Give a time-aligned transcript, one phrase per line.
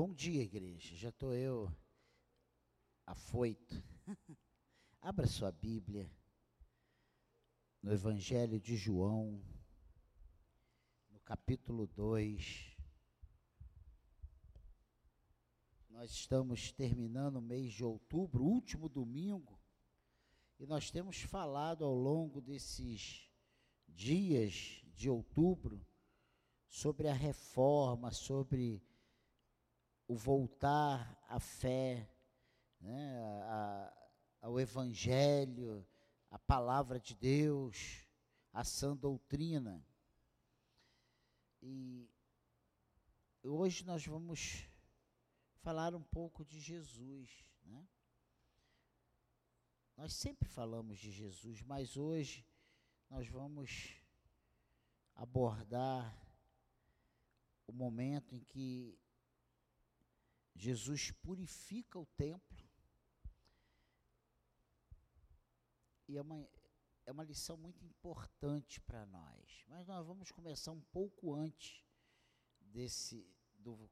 [0.00, 0.94] Bom dia, igreja.
[0.94, 1.68] Já estou eu
[3.04, 3.82] afoito.
[5.02, 6.08] Abra sua Bíblia
[7.82, 9.42] no Evangelho de João,
[11.10, 12.76] no capítulo 2.
[15.90, 19.58] Nós estamos terminando o mês de outubro, último domingo,
[20.60, 23.28] e nós temos falado ao longo desses
[23.88, 25.84] dias de outubro
[26.68, 28.80] sobre a reforma, sobre
[30.08, 32.10] o voltar à fé,
[32.80, 34.08] né, a,
[34.40, 35.86] ao Evangelho,
[36.30, 38.06] a palavra de Deus,
[38.52, 39.86] a sã doutrina.
[41.60, 42.08] E
[43.42, 44.66] hoje nós vamos
[45.58, 47.44] falar um pouco de Jesus.
[47.64, 47.86] Né?
[49.94, 52.46] Nós sempre falamos de Jesus, mas hoje
[53.10, 54.00] nós vamos
[55.14, 56.16] abordar
[57.66, 58.98] o momento em que
[60.58, 62.68] Jesus purifica o templo.
[66.08, 66.48] E é uma,
[67.06, 69.64] é uma lição muito importante para nós.
[69.68, 71.84] Mas nós vamos começar um pouco antes
[72.60, 73.24] desse
[73.56, 73.88] do,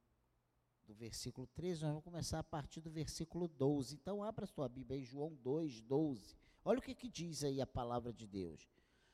[0.85, 3.95] do versículo 13, nós vamos começar a partir do versículo 12.
[3.95, 6.37] Então abra sua Bíblia aí, João 2, 12.
[6.65, 8.69] Olha o que, que diz aí a palavra de Deus.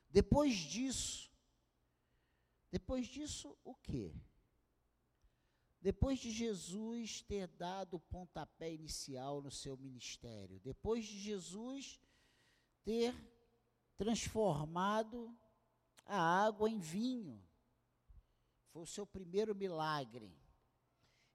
[0.08, 1.30] Depois disso,
[2.70, 4.14] depois disso, o quê?
[5.82, 12.00] Depois de Jesus ter dado o pontapé inicial no seu ministério, depois de Jesus
[12.84, 13.12] ter
[13.96, 15.36] transformado
[16.06, 17.42] a água em vinho,
[18.68, 20.32] foi o seu primeiro milagre.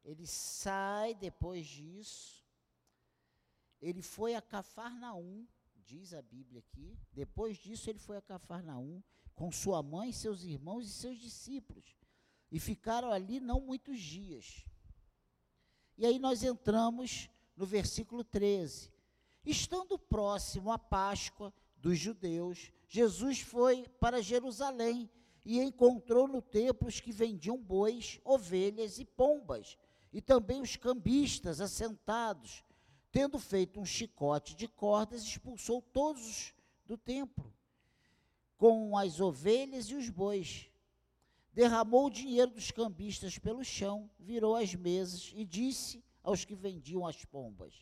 [0.02, 2.42] Ele sai depois disso,
[3.82, 5.46] ele foi a Cafarnaum,
[5.76, 6.98] diz a Bíblia aqui.
[7.12, 9.04] Depois disso, ele foi a Cafarnaum
[9.36, 11.98] com sua mãe, seus irmãos e seus discípulos
[12.52, 14.66] e ficaram ali não muitos dias.
[15.98, 18.92] E aí nós entramos no versículo 13.
[19.46, 25.10] Estando próximo à Páscoa dos judeus, Jesus foi para Jerusalém
[25.44, 29.78] e encontrou no templo os que vendiam bois, ovelhas e pombas,
[30.12, 32.64] e também os cambistas assentados.
[33.12, 36.54] Tendo feito um chicote de cordas, expulsou todos
[36.86, 37.54] do templo,
[38.58, 40.70] com as ovelhas e os bois
[41.58, 47.04] derramou o dinheiro dos cambistas pelo chão, virou as mesas e disse aos que vendiam
[47.04, 47.74] as pombas: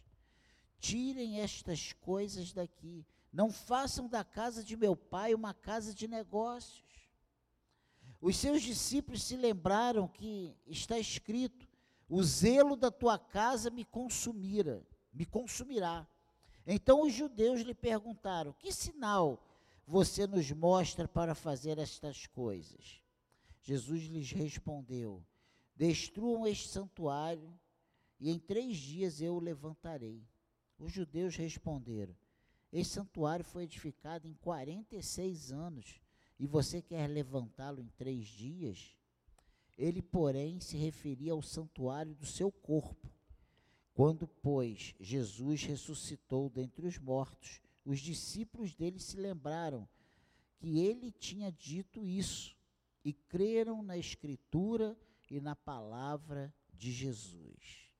[0.80, 6.86] Tirem estas coisas daqui, não façam da casa de meu pai uma casa de negócios.
[8.22, 11.68] Os seus discípulos se lembraram que está escrito:
[12.08, 16.08] O zelo da tua casa me consumira, me consumirá.
[16.66, 19.46] Então os judeus lhe perguntaram: Que sinal
[19.86, 23.04] você nos mostra para fazer estas coisas?
[23.66, 25.26] Jesus lhes respondeu:
[25.76, 27.52] Destruam este santuário,
[28.20, 30.24] e em três dias eu o levantarei.
[30.78, 32.16] Os judeus responderam:
[32.72, 36.00] Este santuário foi edificado em 46 anos,
[36.38, 38.96] e você quer levantá-lo em três dias?
[39.76, 43.10] Ele, porém, se referia ao santuário do seu corpo.
[43.96, 49.90] Quando, pois, Jesus ressuscitou dentre os mortos, os discípulos dele se lembraram
[50.60, 52.56] que ele tinha dito isso
[53.06, 54.98] e creram na Escritura
[55.30, 57.92] e na palavra de Jesus.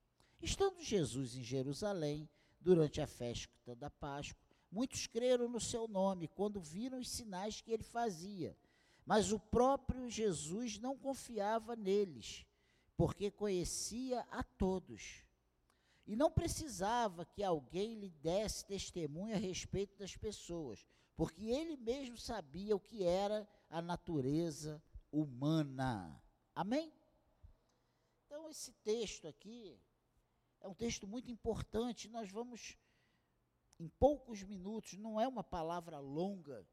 [0.42, 2.28] Estando Jesus em Jerusalém,
[2.60, 7.72] durante a festa da Páscoa, muitos creram no seu nome quando viram os sinais que
[7.72, 8.58] ele fazia.
[9.06, 12.44] Mas o próprio Jesus não confiava neles,
[12.98, 15.24] porque conhecia a todos.
[16.08, 20.84] E não precisava que alguém lhe desse testemunho a respeito das pessoas,
[21.16, 24.82] porque ele mesmo sabia o que era a natureza
[25.20, 26.22] humana.
[26.54, 26.92] Amém?
[28.26, 29.80] Então, esse texto aqui
[30.60, 32.10] é um texto muito importante.
[32.10, 32.78] Nós vamos,
[33.80, 36.68] em poucos minutos, não é uma palavra longa.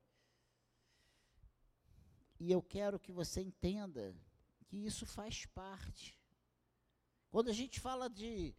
[2.41, 4.17] E eu quero que você entenda
[4.67, 6.19] que isso faz parte.
[7.31, 8.55] Quando a gente fala de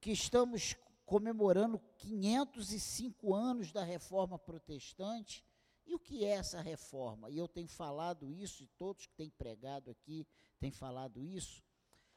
[0.00, 0.76] que estamos
[1.06, 5.44] comemorando 505 anos da reforma protestante,
[5.86, 7.30] e o que é essa reforma?
[7.30, 10.26] E eu tenho falado isso, e todos que têm pregado aqui
[10.58, 11.62] têm falado isso.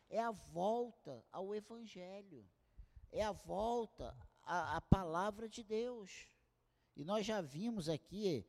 [0.10, 2.48] É a volta ao Evangelho,
[3.12, 6.28] é a volta à, à palavra de Deus.
[6.96, 8.46] E nós já vimos aqui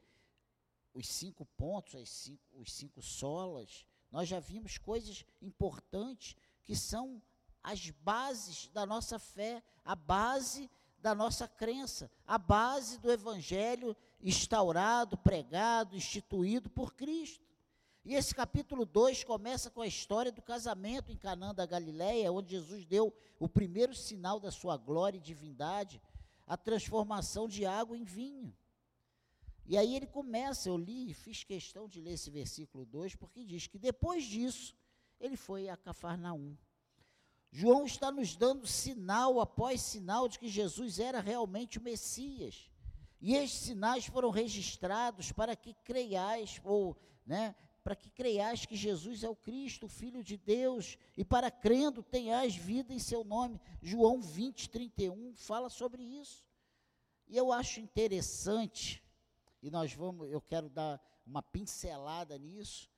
[0.95, 6.35] os cinco pontos, as cinco, os cinco solas, nós já vimos coisas importantes
[6.65, 7.23] que são
[7.63, 15.17] as bases da nossa fé, a base da nossa crença, a base do evangelho instaurado,
[15.17, 17.47] pregado, instituído por Cristo.
[18.05, 22.51] E esse capítulo 2 começa com a história do casamento em Canaã da Galileia, onde
[22.51, 26.01] Jesus deu o primeiro sinal da sua glória e divindade,
[26.47, 28.55] a transformação de água em vinho.
[29.67, 33.67] E aí ele começa, eu li, fiz questão de ler esse versículo 2, porque diz
[33.67, 34.75] que depois disso,
[35.21, 36.57] ele foi a Cafarnaum.
[37.51, 42.71] João está nos dando sinal após sinal de que Jesus era realmente o Messias.
[43.21, 49.25] E estes sinais foram registrados para que creiais, ou, né, para que creiais que Jesus
[49.25, 53.61] é o Cristo, o Filho de Deus, e para crendo tenhais vida em seu nome.
[53.83, 56.47] João 20, 31 fala sobre isso.
[57.27, 59.03] E eu acho interessante,
[59.63, 62.89] e nós vamos, eu quero dar uma pincelada nisso,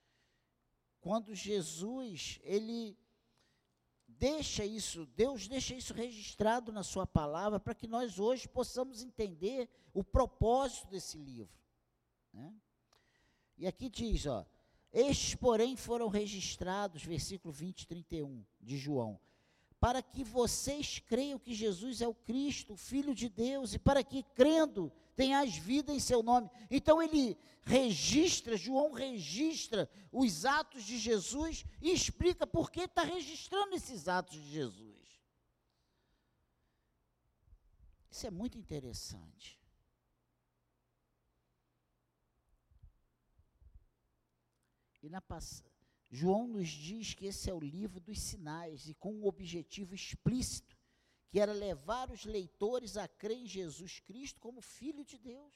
[1.01, 2.97] quando Jesus, ele
[4.21, 9.67] deixa isso, Deus deixa isso registrado na sua palavra para que nós hoje possamos entender
[9.95, 11.59] o propósito desse livro.
[12.31, 12.53] Né?
[13.57, 14.45] E aqui diz, ó,
[14.93, 19.19] estes, porém, foram registrados, versículo 20 e 31 de João,
[19.81, 24.05] para que vocês creiam que Jesus é o Cristo, o Filho de Deus, e para
[24.05, 26.51] que, crendo, tenhas vida em seu nome.
[26.71, 33.75] Então ele registra, João registra os atos de Jesus e explica por que está registrando
[33.75, 35.01] esses atos de Jesus.
[38.11, 39.61] Isso é muito interessante.
[45.03, 45.23] E na
[46.11, 50.70] João nos diz que esse é o livro dos sinais e com um objetivo explícito
[51.31, 55.55] que era levar os leitores a crer em Jesus Cristo como Filho de Deus.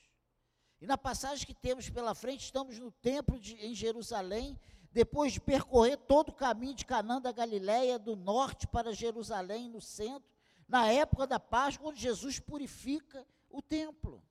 [0.81, 4.59] E na passagem que temos pela frente, estamos no templo de, em Jerusalém,
[4.93, 9.81] depois de percorrer todo o caminho de Canaã da Galiléia, do norte para Jerusalém, no
[9.81, 10.31] centro,
[10.69, 14.23] na época da Páscoa, onde Jesus purifica o templo.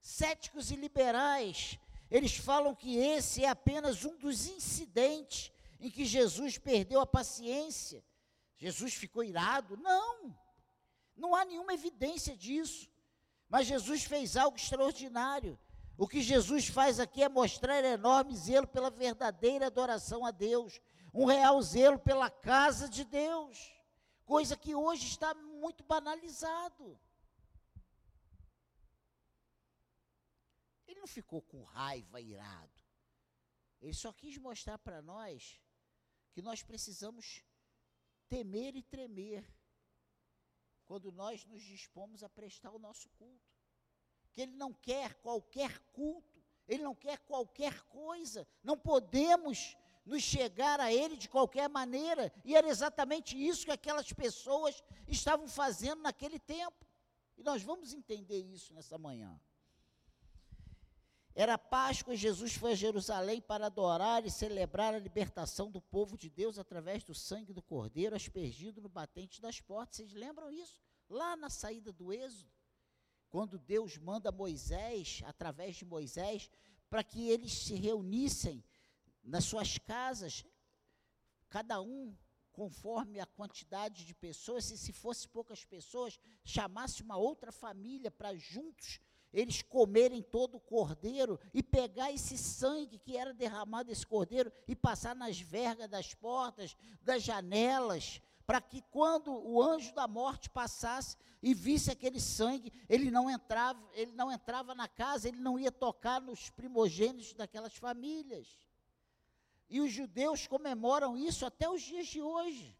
[0.00, 1.78] Céticos e liberais,
[2.08, 5.50] eles falam que esse é apenas um dos incidentes
[5.80, 8.04] em que Jesus perdeu a paciência
[8.56, 9.76] Jesus ficou irado?
[9.76, 10.36] Não,
[11.16, 12.90] não há nenhuma evidência disso.
[13.48, 15.58] Mas Jesus fez algo extraordinário.
[15.96, 20.80] O que Jesus faz aqui é mostrar enorme zelo pela verdadeira adoração a Deus,
[21.14, 23.72] um real zelo pela casa de Deus,
[24.24, 27.00] coisa que hoje está muito banalizado.
[30.86, 32.82] Ele não ficou com raiva, irado.
[33.80, 35.58] Ele só quis mostrar para nós
[36.32, 37.42] que nós precisamos
[38.28, 39.44] temer e tremer
[40.84, 43.56] quando nós nos dispomos a prestar o nosso culto.
[44.32, 50.78] Que Ele não quer qualquer culto, Ele não quer qualquer coisa, não podemos nos chegar
[50.78, 56.38] a Ele de qualquer maneira, e era exatamente isso que aquelas pessoas estavam fazendo naquele
[56.38, 56.86] tempo.
[57.36, 59.38] E nós vamos entender isso nessa manhã.
[61.38, 66.16] Era Páscoa e Jesus foi a Jerusalém para adorar e celebrar a libertação do povo
[66.16, 69.96] de Deus através do sangue do Cordeiro aspergido no batente das portas.
[69.96, 70.80] Vocês lembram isso?
[71.10, 72.50] Lá na saída do Êxodo,
[73.28, 76.50] quando Deus manda Moisés, através de Moisés,
[76.88, 78.64] para que eles se reunissem
[79.22, 80.42] nas suas casas,
[81.50, 82.16] cada um
[82.50, 88.34] conforme a quantidade de pessoas, e se fosse poucas pessoas, chamasse uma outra família para
[88.34, 88.98] juntos
[89.36, 94.74] eles comerem todo o cordeiro e pegar esse sangue que era derramado desse cordeiro e
[94.74, 101.18] passar nas vergas das portas, das janelas, para que quando o anjo da morte passasse
[101.42, 105.70] e visse aquele sangue, ele não entrava, ele não entrava na casa, ele não ia
[105.70, 108.58] tocar nos primogênitos daquelas famílias.
[109.68, 112.74] E os judeus comemoram isso até os dias de hoje.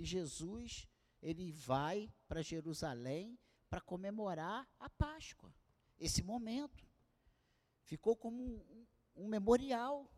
[0.00, 0.88] E Jesus,
[1.20, 3.38] ele vai para Jerusalém
[3.68, 5.54] para comemorar a Páscoa.
[5.98, 6.88] Esse momento
[7.84, 10.10] ficou como um, um, memorial.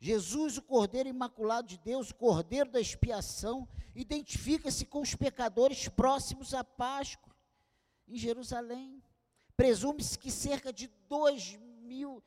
[0.00, 6.52] Jesus, o Cordeiro Imaculado de Deus, o Cordeiro da expiação, identifica-se com os pecadores próximos
[6.52, 7.32] à Páscoa,
[8.08, 9.00] em Jerusalém.
[9.56, 12.20] Presume-se que cerca de 2 mil,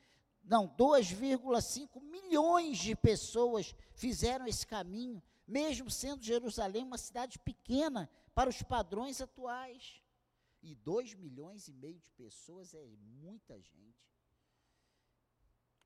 [0.45, 8.49] não, 2,5 milhões de pessoas fizeram esse caminho mesmo sendo Jerusalém uma cidade pequena para
[8.49, 10.01] os padrões atuais.
[10.61, 14.13] E dois milhões e meio de pessoas é muita gente.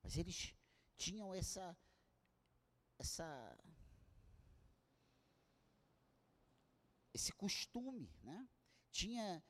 [0.02, 0.54] Mas eles
[0.96, 1.76] tinham essa
[2.98, 3.58] essa
[7.12, 8.48] esse costume, né?
[8.90, 9.42] Tinha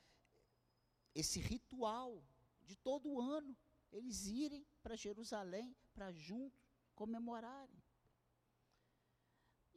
[1.14, 2.25] esse ritual
[2.62, 3.56] de todo ano
[3.90, 6.62] eles irem para Jerusalém para juntos
[6.94, 7.84] comemorarem.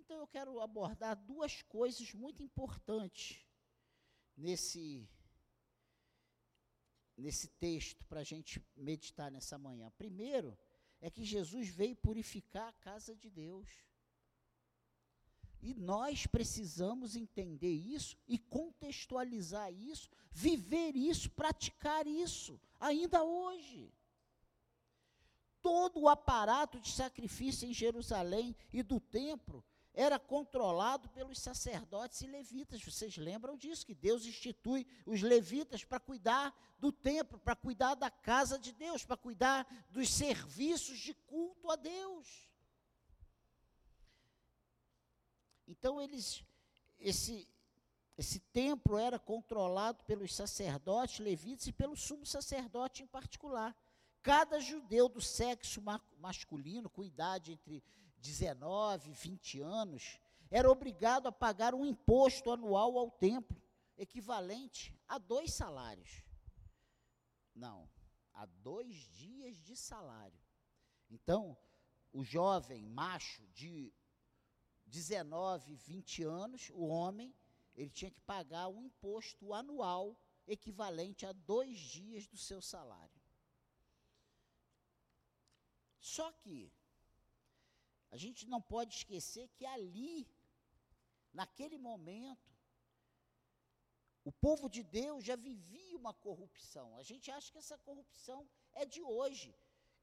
[0.08, 3.46] Então eu quero abordar duas coisas muito importantes
[4.38, 5.06] nesse
[7.18, 9.92] nesse texto para a gente meditar nessa manhã?
[9.98, 10.58] Primeiro,
[11.02, 13.68] é que Jesus veio purificar a casa de Deus.
[15.62, 23.94] E nós precisamos entender isso e contextualizar isso, viver isso, praticar isso, ainda hoje.
[25.62, 29.66] Todo o aparato de sacrifício em Jerusalém e do templo
[29.98, 32.84] era controlado pelos sacerdotes e levitas.
[32.84, 33.84] Vocês lembram disso?
[33.84, 39.04] Que Deus institui os levitas para cuidar do templo, para cuidar da casa de Deus,
[39.04, 42.48] para cuidar dos serviços de culto a Deus.
[45.68, 46.44] Então eles
[47.00, 47.50] esse
[48.16, 53.76] esse templo era controlado pelos sacerdotes, levitas e pelo sumo sacerdote em particular.
[54.22, 57.84] Cada judeu do sexo ma masculino, com idade entre
[58.28, 60.20] 19, 20 anos,
[60.52, 63.62] era obrigado a pagar um imposto anual ao templo,
[63.98, 66.24] equivalente a dois salários.
[67.56, 67.90] Não,
[68.34, 70.40] a dois dias de salário.
[71.10, 71.58] Então,
[72.12, 73.94] o jovem macho de
[74.86, 77.34] 19, 20 anos, o homem,
[77.76, 83.22] ele tinha que pagar um imposto anual equivalente a dois dias do seu salário.
[86.00, 86.72] Só que
[88.12, 90.28] a gente não pode esquecer que ali,
[91.34, 92.48] naquele momento,
[94.24, 96.96] o povo de Deus já vivia uma corrupção.
[96.98, 99.56] A gente acha que essa corrupção é de hoje,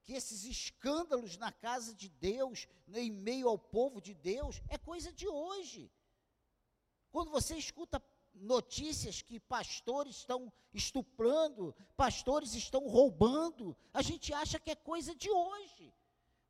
[0.03, 5.13] que esses escândalos na casa de Deus, em meio ao povo de Deus, é coisa
[5.13, 5.91] de hoje.
[7.11, 8.03] Quando você escuta
[8.35, 15.31] notícias que pastores estão estuprando, pastores estão roubando, a gente acha que é coisa de
[15.31, 15.95] hoje.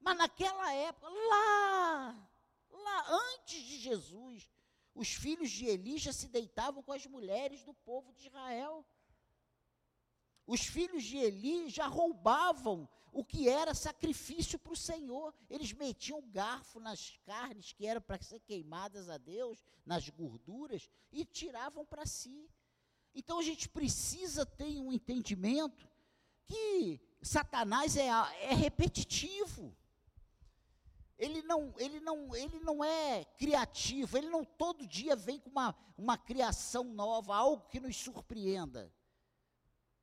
[0.04, 2.28] Mas naquela época, lá,
[2.70, 4.50] lá antes de Jesus,
[4.94, 8.84] os filhos de Eli já se deitavam com as mulheres do povo de Israel.
[10.46, 15.34] Os filhos de Eli já roubavam o que era sacrifício para o Senhor.
[15.48, 21.24] Eles metiam garfo nas carnes que eram para ser queimadas a Deus, nas gorduras, e
[21.24, 22.50] tiravam para si.
[23.14, 25.88] Então a gente precisa ter um entendimento
[26.44, 29.74] que Satanás é, é repetitivo.
[31.18, 35.74] Ele não, ele, não, ele não é criativo, ele não todo dia vem com uma,
[35.96, 38.92] uma criação nova, algo que nos surpreenda.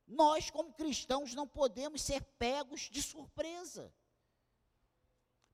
[0.06, 3.92] Nós, como cristãos, não podemos ser pegos de surpresa.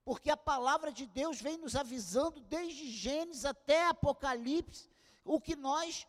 [0.03, 4.89] Porque a palavra de Deus vem nos avisando desde Gênesis até Apocalipse
[5.23, 6.07] o que nós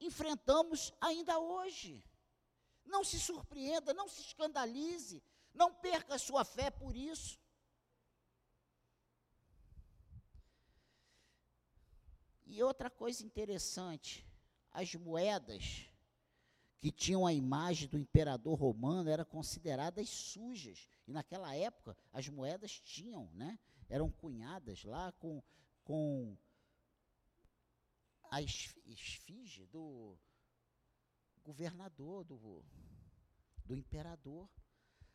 [0.00, 2.02] enfrentamos ainda hoje.
[2.84, 7.41] Não se surpreenda, não se escandalize, não perca a sua fé por isso.
[12.54, 14.26] E outra coisa interessante,
[14.70, 15.86] as moedas
[16.78, 20.86] que tinham a imagem do imperador romano eram consideradas sujas.
[21.08, 23.58] E naquela época as moedas tinham, né?
[23.88, 25.42] Eram cunhadas lá com,
[25.82, 26.36] com
[28.30, 30.14] a esfinge do
[31.42, 32.62] governador, do,
[33.64, 34.46] do imperador.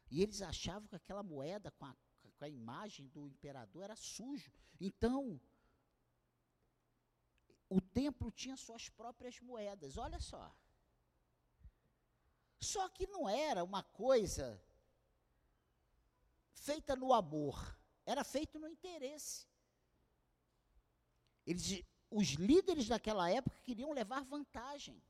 [0.10, 1.96] E eles achavam que aquela moeda com a,
[2.40, 4.52] com a imagem do imperador era sujo.
[4.82, 5.40] Então,
[7.70, 10.56] o templo tinha suas próprias moedas, olha só.
[12.60, 14.62] Só que não era uma coisa
[16.54, 19.48] feita no amor, era feito no interesse.
[21.46, 25.02] Eles, os líderes daquela época queriam levar vantagem.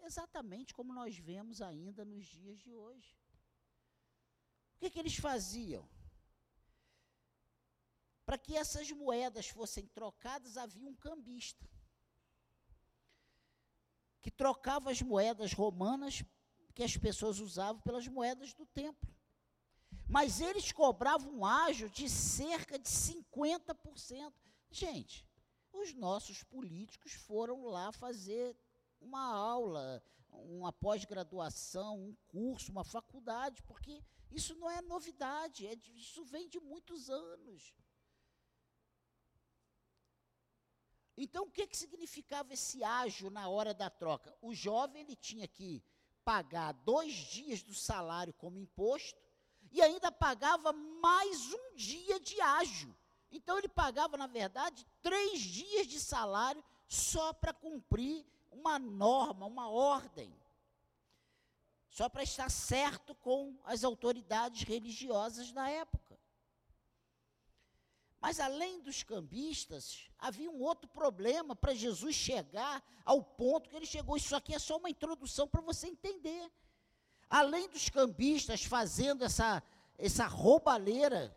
[0.00, 3.16] Exatamente como nós vemos ainda nos dias de hoje.
[4.74, 5.88] O que, que eles faziam?
[8.32, 11.68] Para que essas moedas fossem trocadas, havia um cambista
[14.22, 16.24] que trocava as moedas romanas
[16.74, 19.14] que as pessoas usavam pelas moedas do templo.
[20.08, 24.32] Mas eles cobravam um ágio de cerca de 50%.
[24.70, 25.28] Gente,
[25.70, 28.56] os nossos políticos foram lá fazer
[28.98, 36.24] uma aula, uma pós-graduação, um curso, uma faculdade, porque isso não é novidade, é, isso
[36.24, 37.74] vem de muitos anos.
[41.22, 44.36] Então, o que, que significava esse ágio na hora da troca?
[44.42, 45.80] O jovem ele tinha que
[46.24, 49.22] pagar dois dias do salário como imposto
[49.70, 52.92] e ainda pagava mais um dia de ágio.
[53.30, 59.70] Então, ele pagava, na verdade, três dias de salário só para cumprir uma norma, uma
[59.70, 60.36] ordem.
[61.88, 66.01] Só para estar certo com as autoridades religiosas da época.
[68.22, 73.84] Mas além dos cambistas, havia um outro problema para Jesus chegar ao ponto que ele
[73.84, 74.16] chegou.
[74.16, 76.48] Isso aqui é só uma introdução para você entender.
[77.28, 79.60] Além dos cambistas fazendo essa,
[79.98, 81.36] essa roubalheira,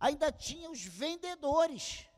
[0.00, 2.08] ainda tinha os vendedores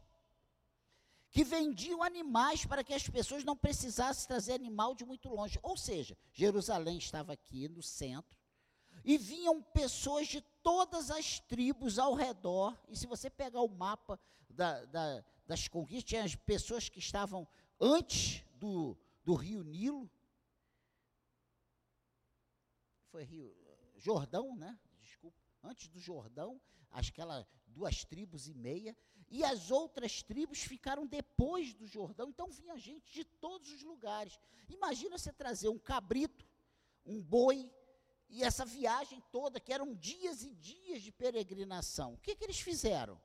[1.31, 5.59] que vendiam animais para que as pessoas não precisassem trazer animal de muito longe.
[5.63, 8.39] Ou seja, Jerusalém estava aqui no centro,
[9.05, 12.77] e vinham pessoas de todas as tribos ao redor.
[12.89, 14.19] E se você pegar o mapa
[14.49, 17.47] da, da, das conquistas, tinha as pessoas que estavam
[17.79, 20.11] antes do, do rio Nilo.
[23.11, 23.55] Foi Rio
[23.97, 24.77] Jordão, né?
[25.01, 25.39] Desculpa.
[25.63, 28.97] Antes do Jordão, aquelas duas tribos e meia
[29.29, 34.39] e as outras tribos ficaram depois do Jordão, então vinha gente de todos os lugares.
[34.69, 36.47] Imagina você trazer um cabrito,
[37.05, 37.71] um boi,
[38.29, 42.15] e essa viagem toda, que eram dias e dias de peregrinação.
[42.15, 43.21] O que, que eles fizeram?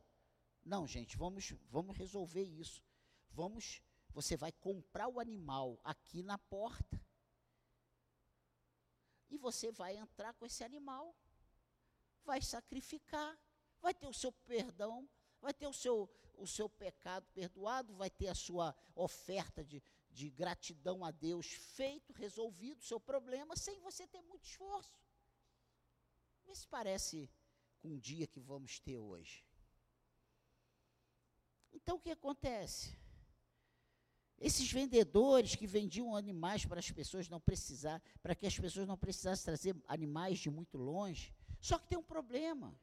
[0.64, 2.84] Não, gente, vamos, vamos resolver isso.
[3.32, 7.02] Vamos, você vai comprar o animal aqui na porta.
[9.30, 11.16] E você vai entrar com esse animal,
[12.24, 13.40] vai sacrificar,
[13.80, 15.08] vai ter o seu perdão,
[15.40, 20.30] vai ter o seu, o seu pecado perdoado, vai ter a sua oferta de, de
[20.30, 24.94] gratidão a Deus feito, resolvido o seu problema, sem você ter muito esforço.
[26.46, 27.30] Vê se parece
[27.80, 29.46] com o dia que vamos ter hoje.
[31.72, 32.98] Então o que acontece?
[34.40, 38.98] Esses vendedores que vendiam animais para as pessoas não precisar, para que as pessoas não
[38.98, 41.34] precisassem trazer animais de muito longe.
[41.62, 42.74] Só que tem um problema.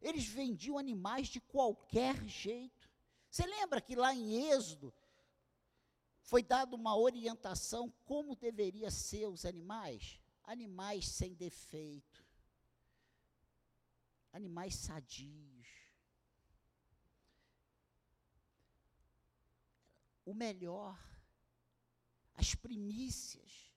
[0.00, 2.88] Eles vendiam animais de qualquer jeito.
[3.28, 4.94] Você lembra que lá em Êxodo
[6.26, 10.20] foi dada uma orientação como deveria ser os animais?
[10.42, 12.26] Animais sem defeito.
[14.32, 15.68] Animais sadios.
[20.24, 20.98] O melhor,
[22.34, 23.72] as primícias.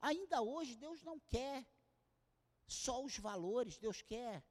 [0.00, 1.66] Ainda hoje Deus não quer
[2.66, 4.42] só os valores, Deus quer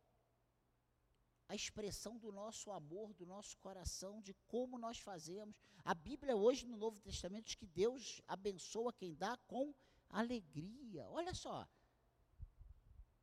[1.51, 5.53] a expressão do nosso amor, do nosso coração, de como nós fazemos.
[5.83, 9.73] A Bíblia hoje no Novo Testamento diz que Deus abençoa quem dá com
[10.09, 11.05] alegria.
[11.09, 11.67] Olha só.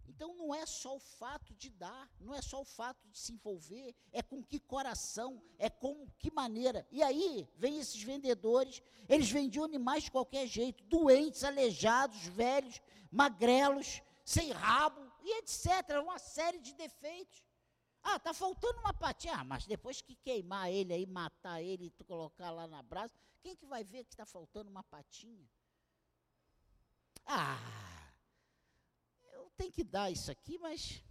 [0.06, 3.32] Então não é só o fato de dar, não é só o fato de se
[3.32, 6.86] envolver, é com que coração, é com que maneira.
[6.90, 12.78] E aí vem esses vendedores, eles vendiam animais de qualquer jeito, doentes, aleijados, velhos,
[13.10, 15.98] magrelos, sem rabo, e etc.
[16.02, 17.47] Uma série de defeitos.
[18.10, 19.34] Ah, está faltando uma patinha.
[19.36, 23.54] Ah, mas depois que queimar ele aí, matar ele e colocar lá na brasa, quem
[23.54, 25.46] que vai ver que está faltando uma patinha?
[27.26, 27.58] Ah,
[29.32, 31.02] eu tenho que dar isso aqui, mas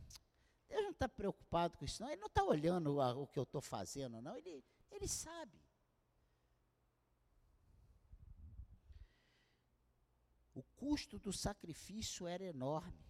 [0.67, 2.10] Deus não está preocupado com isso, não.
[2.10, 4.36] Ele não está olhando o que eu estou fazendo, não.
[4.36, 5.62] Ele, ele sabe.
[10.55, 13.07] O custo do sacrifício era enorme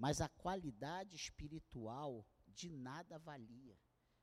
[0.00, 3.78] mas a qualidade espiritual de nada valia.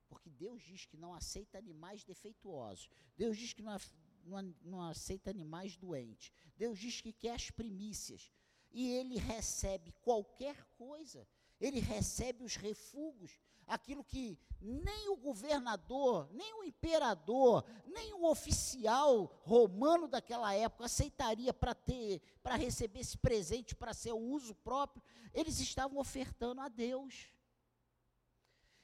[0.07, 2.89] Porque Deus diz que não aceita animais defeituosos.
[3.15, 3.77] Deus diz que não,
[4.23, 6.31] não, não aceita animais doentes.
[6.55, 8.31] Deus diz que quer as primícias.
[8.71, 11.27] E ele recebe qualquer coisa.
[11.59, 19.25] Ele recebe os refugos aquilo que nem o governador, nem o imperador, nem o oficial
[19.43, 25.59] romano daquela época aceitaria para ter, para receber esse presente para seu uso próprio, eles
[25.59, 27.27] estavam ofertando a Deus.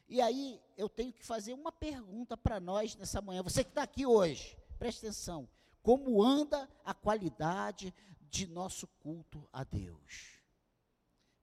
[0.07, 3.41] E aí eu tenho que fazer uma pergunta para nós nessa manhã.
[3.41, 5.49] Você que está aqui hoje, preste atenção.
[5.81, 7.93] Como anda a qualidade
[8.29, 10.39] de nosso culto a Deus?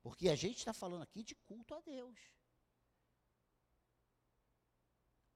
[0.02, 2.18] Porque a gente está falando aqui de culto a Deus.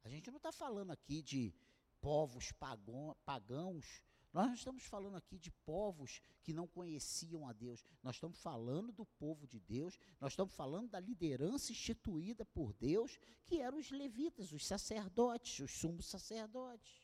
[0.04, 1.54] A gente não está falando aqui de
[2.00, 4.02] povos pagãos,
[4.34, 7.84] nós não estamos falando aqui de povos que não conheciam a Deus.
[8.02, 13.16] Nós estamos falando do povo de Deus, nós estamos falando da liderança instituída por Deus,
[13.44, 17.00] que eram os levitas, os sacerdotes, os sumos sacerdotes.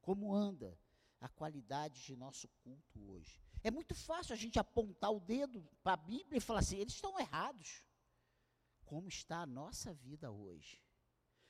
[0.00, 0.78] Como anda
[1.20, 3.42] a qualidade de nosso culto hoje?
[3.64, 6.94] É muito fácil a gente apontar o dedo para a Bíblia e falar assim: eles
[6.94, 7.82] estão errados
[8.84, 10.80] como está a nossa vida hoje.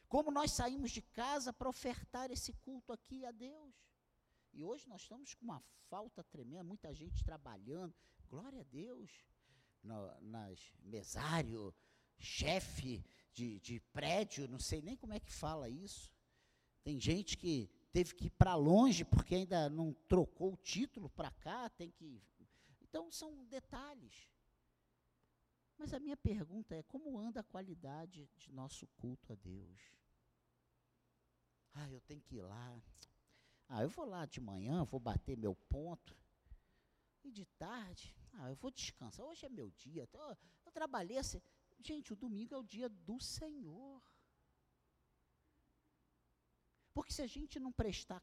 [0.08, 3.74] Como nós saímos de casa para ofertar esse culto aqui a Deus.
[4.52, 7.94] E hoje nós estamos com uma falta tremenda, muita gente trabalhando,
[8.28, 9.10] glória a Deus,
[9.82, 11.74] no, nas mesário,
[12.18, 16.12] chefe de, de prédio, não sei nem como é que fala isso.
[16.82, 21.30] Tem gente que teve que ir para longe porque ainda não trocou o título para
[21.30, 22.22] cá, tem que.
[22.80, 24.30] Então são detalhes.
[25.78, 29.80] Mas a minha pergunta é: como anda a qualidade de nosso culto a Deus?
[31.72, 32.82] Ah, eu tenho que ir lá.
[33.68, 36.16] Ah, eu vou lá de manhã, vou bater meu ponto.
[37.22, 39.24] E de tarde, ah, eu vou descansar.
[39.24, 40.08] Hoje é meu dia.
[40.12, 40.36] Eu,
[40.66, 41.40] eu trabalhei assim.
[41.80, 44.02] Gente, o domingo é o dia do Senhor.
[46.92, 48.20] Porque se a gente não prestar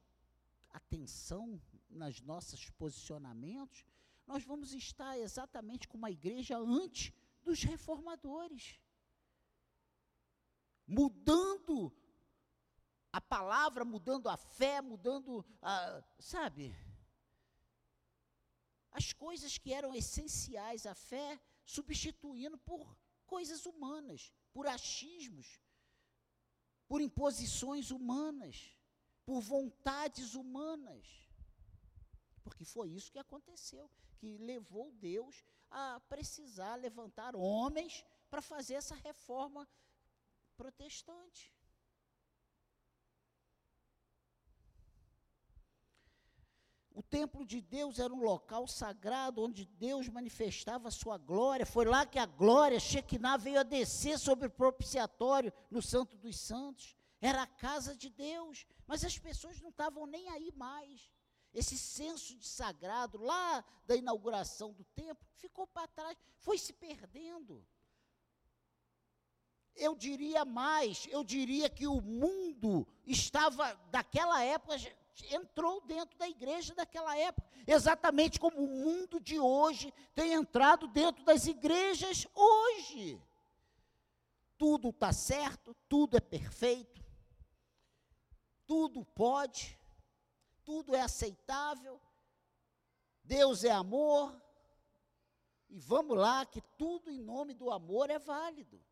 [0.70, 3.86] atenção nos nossos posicionamentos,
[4.28, 7.14] nós vamos estar exatamente como a igreja antes
[7.46, 8.80] dos reformadores.
[10.86, 11.96] Mudando
[13.14, 16.04] a palavra, mudando a fé, mudando a.
[16.20, 16.76] Sabe?
[18.92, 25.60] As coisas que eram essenciais à fé, substituindo por coisas humanas, por achismos,
[26.88, 28.76] por imposições humanas,
[29.26, 31.06] por vontades humanas.
[32.44, 35.44] Porque foi isso que aconteceu, que levou Deus
[35.78, 39.68] a precisar levantar homens para fazer essa reforma
[40.56, 41.54] protestante.
[46.92, 51.66] O templo de Deus era um local sagrado onde Deus manifestava a sua glória.
[51.66, 56.40] Foi lá que a glória, Shekinah, veio a descer sobre o propiciatório no Santo dos
[56.40, 56.96] Santos.
[57.20, 61.12] Era a casa de Deus, mas as pessoas não estavam nem aí mais.
[61.56, 67.66] Esse senso de sagrado, lá da inauguração do templo, ficou para trás, foi se perdendo.
[69.74, 74.76] Eu diria mais, eu diria que o mundo estava, daquela época,
[75.32, 81.24] entrou dentro da igreja daquela época, exatamente como o mundo de hoje tem entrado dentro
[81.24, 83.22] das igrejas hoje.
[84.58, 87.02] Tudo está certo, tudo é perfeito,
[88.66, 89.80] tudo pode
[90.66, 92.02] tudo é aceitável,
[93.24, 94.42] Deus é amor,
[95.70, 98.84] e vamos lá, que tudo em nome do amor é válido.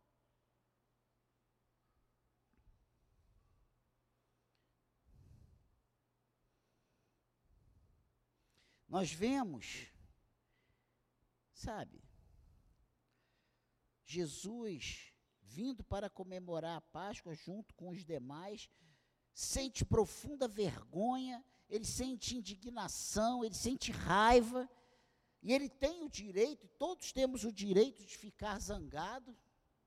[8.87, 9.87] Nós vemos,
[11.51, 12.03] sabe,
[14.05, 15.13] Jesus
[15.53, 18.69] vindo para comemorar a Páscoa junto com os demais,
[19.33, 24.69] sente profunda vergonha ele sente indignação, ele sente raiva,
[25.41, 29.37] e ele tem o direito, todos temos o direito de ficar zangado,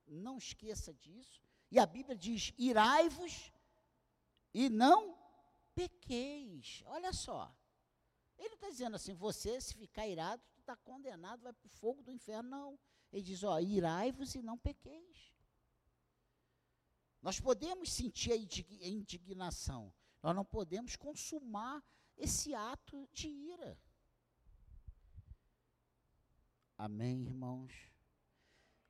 [0.07, 1.43] não esqueça disso.
[1.71, 3.53] E a Bíblia diz: irai-vos
[4.53, 5.19] e não
[5.75, 6.83] pequeis.
[6.87, 7.55] Olha só.
[8.39, 12.13] Ele está dizendo assim: você, se ficar irado, está condenado, vai para o fogo do
[12.13, 12.51] inferno.
[12.51, 12.79] Não.
[13.13, 15.35] Ele diz: ó, irai-vos e não pequeis.
[17.23, 19.93] Nós podemos sentir a indignação,
[20.27, 21.81] nós não podemos consumar
[22.17, 23.81] esse ato de ira.
[26.77, 27.73] Amém, irmãos?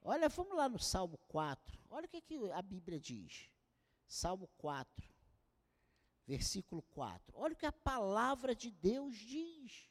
[0.00, 1.78] Olha, vamos lá no Salmo 4.
[1.90, 3.50] Olha o que, que a Bíblia diz.
[4.08, 5.14] Salmo 4,
[6.26, 7.36] versículo 4.
[7.36, 9.90] Olha o que a palavra de Deus diz.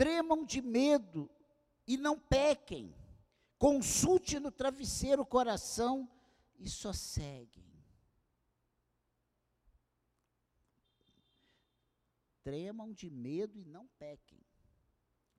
[0.00, 1.30] Tremam de medo
[1.86, 2.96] e não pequem.
[3.58, 6.10] Consulte no travesseiro o coração
[6.58, 7.70] e sosseguem.
[12.42, 14.42] Tremam de medo e não pequem.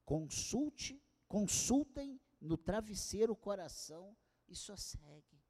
[0.06, 4.16] Consulte, consultem no travesseiro o coração
[4.48, 5.42] e sosseguem.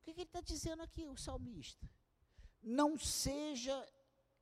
[0.00, 1.86] O que, que ele está dizendo aqui, o salmista?
[2.62, 3.86] Não seja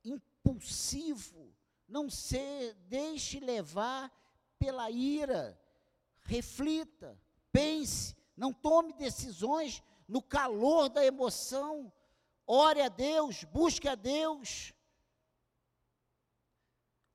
[0.01, 1.53] impulsivo
[1.87, 4.11] não se deixe levar
[4.57, 5.59] pela ira.
[6.21, 7.19] Reflita,
[7.51, 11.91] pense, não tome decisões no calor da emoção.
[12.47, 14.73] Ore a Deus, busque a Deus.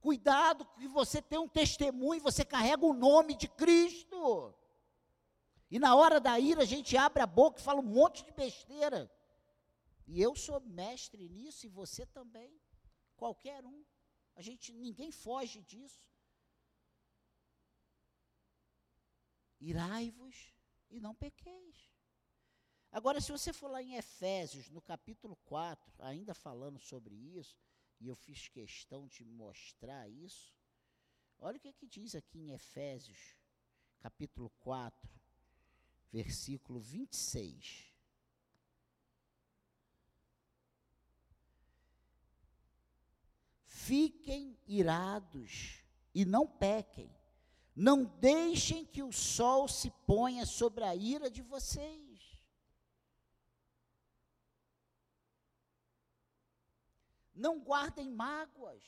[0.01, 4.55] Cuidado que você tem um testemunho, você carrega o nome de Cristo.
[5.71, 8.33] E na hora da ira a gente abre a boca e fala um monte de
[8.33, 9.11] besteira.
[10.07, 12.61] E eu sou mestre nisso e você também.
[13.17, 13.85] Qualquer um.
[14.41, 16.03] A gente, ninguém foge disso.
[19.61, 20.55] Irai-vos
[20.89, 21.93] e não pequeis.
[22.91, 27.55] Agora, se você for lá em Efésios, no capítulo 4, ainda falando sobre isso,
[28.01, 30.55] e eu fiz questão de mostrar isso,
[31.39, 33.37] olha o que, é que diz aqui em Efésios,
[33.99, 35.07] capítulo 4,
[36.11, 37.90] versículo 26.
[43.91, 45.83] fiquem irados
[46.15, 47.13] e não pequem.
[47.75, 52.21] Não deixem que o sol se ponha sobre a ira de vocês.
[57.35, 58.81] Não guardem mágoas.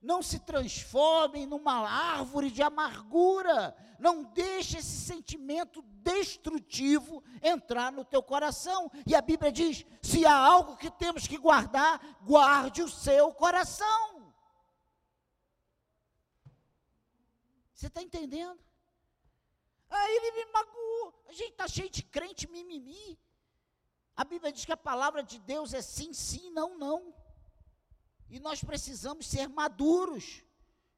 [0.00, 3.76] Não se transformem numa árvore de amargura.
[3.98, 8.90] Não deixe esse sentimento destrutivo entrar no teu coração.
[9.06, 14.19] E a Bíblia diz: se há algo que temos que guardar, guarde o seu coração.
[17.80, 18.60] Você está entendendo?
[19.88, 21.24] Ah, ele me magoou.
[21.28, 23.18] A gente está cheio de crente mimimi.
[24.14, 27.14] A Bíblia diz que a palavra de Deus é sim, sim, não, não.
[28.28, 30.44] E nós precisamos ser maduros,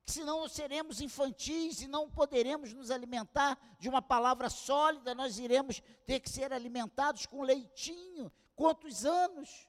[0.04, 6.18] senão seremos infantis e não poderemos nos alimentar de uma palavra sólida, nós iremos ter
[6.18, 8.32] que ser alimentados com leitinho.
[8.56, 9.68] Quantos anos?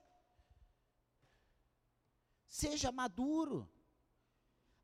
[2.48, 3.72] Seja maduro.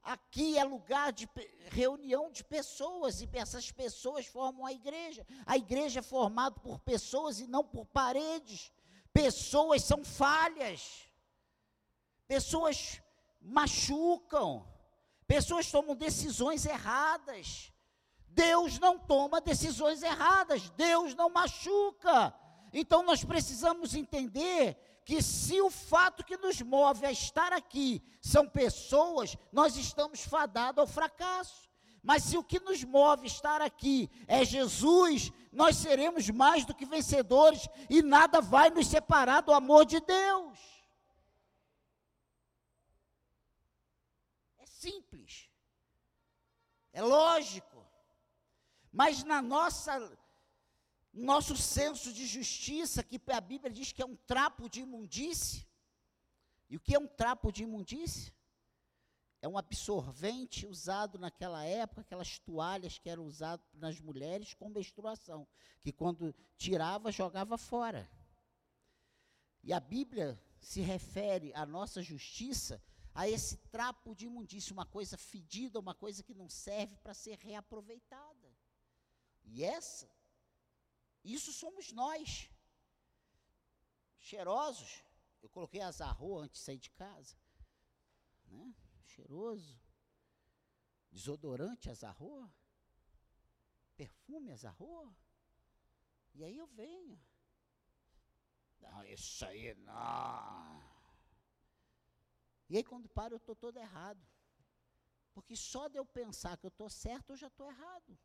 [0.02, 1.28] Aqui é lugar de
[1.70, 5.26] reunião de pessoas e essas pessoas formam a igreja.
[5.44, 8.72] A igreja é formada por pessoas e não por paredes.
[9.12, 11.06] Pessoas são falhas.
[12.26, 13.02] Pessoas
[13.40, 14.66] machucam,
[15.26, 17.72] pessoas tomam decisões erradas.
[18.28, 22.32] Deus não toma decisões erradas, Deus não machuca.
[22.72, 28.48] Então nós precisamos entender que se o fato que nos move a estar aqui são
[28.48, 31.68] pessoas, nós estamos fadados ao fracasso.
[32.02, 36.86] Mas se o que nos move estar aqui é Jesus, nós seremos mais do que
[36.86, 40.70] vencedores e nada vai nos separar do amor de Deus.
[44.80, 45.50] simples.
[46.92, 47.86] É lógico.
[48.92, 49.92] Mas na nossa
[51.12, 55.66] nosso senso de justiça, que a Bíblia diz que é um trapo de imundície.
[56.68, 58.32] E o que é um trapo de imundície?
[59.42, 65.48] É um absorvente usado naquela época, aquelas toalhas que eram usadas nas mulheres com menstruação,
[65.82, 68.08] que quando tirava, jogava fora.
[69.62, 72.82] E a Bíblia se refere à nossa justiça
[73.14, 77.38] a esse trapo de imundícia, uma coisa fedida, uma coisa que não serve para ser
[77.38, 78.54] reaproveitada.
[79.44, 80.08] E essa,
[81.24, 82.50] isso somos nós.
[84.18, 85.02] Cheirosos.
[85.42, 87.36] Eu coloquei azarro antes de sair de casa.
[88.44, 88.74] Né?
[89.06, 89.80] Cheiroso.
[91.10, 92.52] Desodorante azarro.
[93.96, 95.14] Perfume azarro.
[96.34, 97.20] E aí eu venho.
[98.80, 100.90] Não, isso aí não.
[102.68, 104.24] E aí, quando paro, eu estou todo errado.
[105.32, 108.18] Porque só de eu pensar que eu estou certo, eu já estou errado.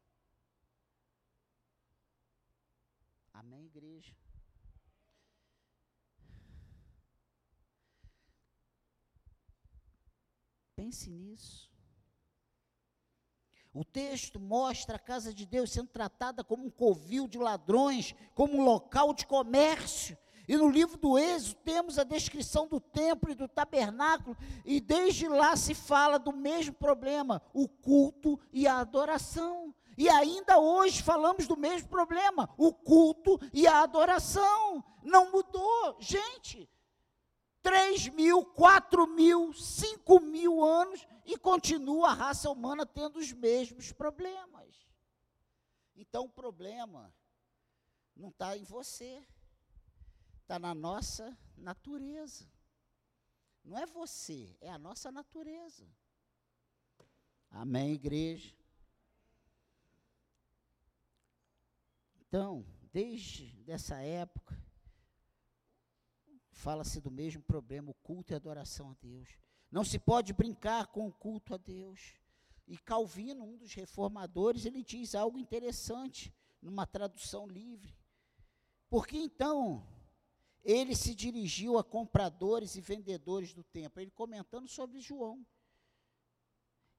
[3.35, 4.15] Amém, igreja?
[10.73, 11.69] Pense nisso.
[13.73, 18.57] O texto mostra a casa de Deus sendo tratada como um covil de ladrões, como
[18.57, 20.17] um local de comércio.
[20.47, 25.27] E no livro do Êxodo temos a descrição do templo e do tabernáculo, e desde
[25.27, 29.75] lá se fala do mesmo problema, o culto e a adoração.
[29.97, 34.83] E ainda hoje falamos do mesmo problema, o culto e a adoração.
[35.03, 36.69] Não mudou, gente.
[37.61, 43.91] 3 mil, 4 mil, 5 mil anos e continua a raça humana tendo os mesmos
[43.91, 44.75] problemas.
[45.95, 47.11] Então o problema
[48.15, 49.25] não está em você
[50.45, 52.47] está na nossa natureza.
[53.63, 55.89] Não é você, é a nossa natureza.
[57.49, 58.55] Amém, igreja?
[62.35, 64.61] Então, desde essa época,
[66.51, 69.39] fala-se do mesmo problema, o culto e a adoração a Deus.
[69.71, 72.19] Não se pode brincar com o culto a Deus.
[72.67, 77.97] E Calvino, um dos reformadores, ele diz algo interessante numa tradução livre.
[78.89, 79.87] Porque então,
[80.61, 85.47] ele se dirigiu a compradores e vendedores do templo, ele comentando sobre João.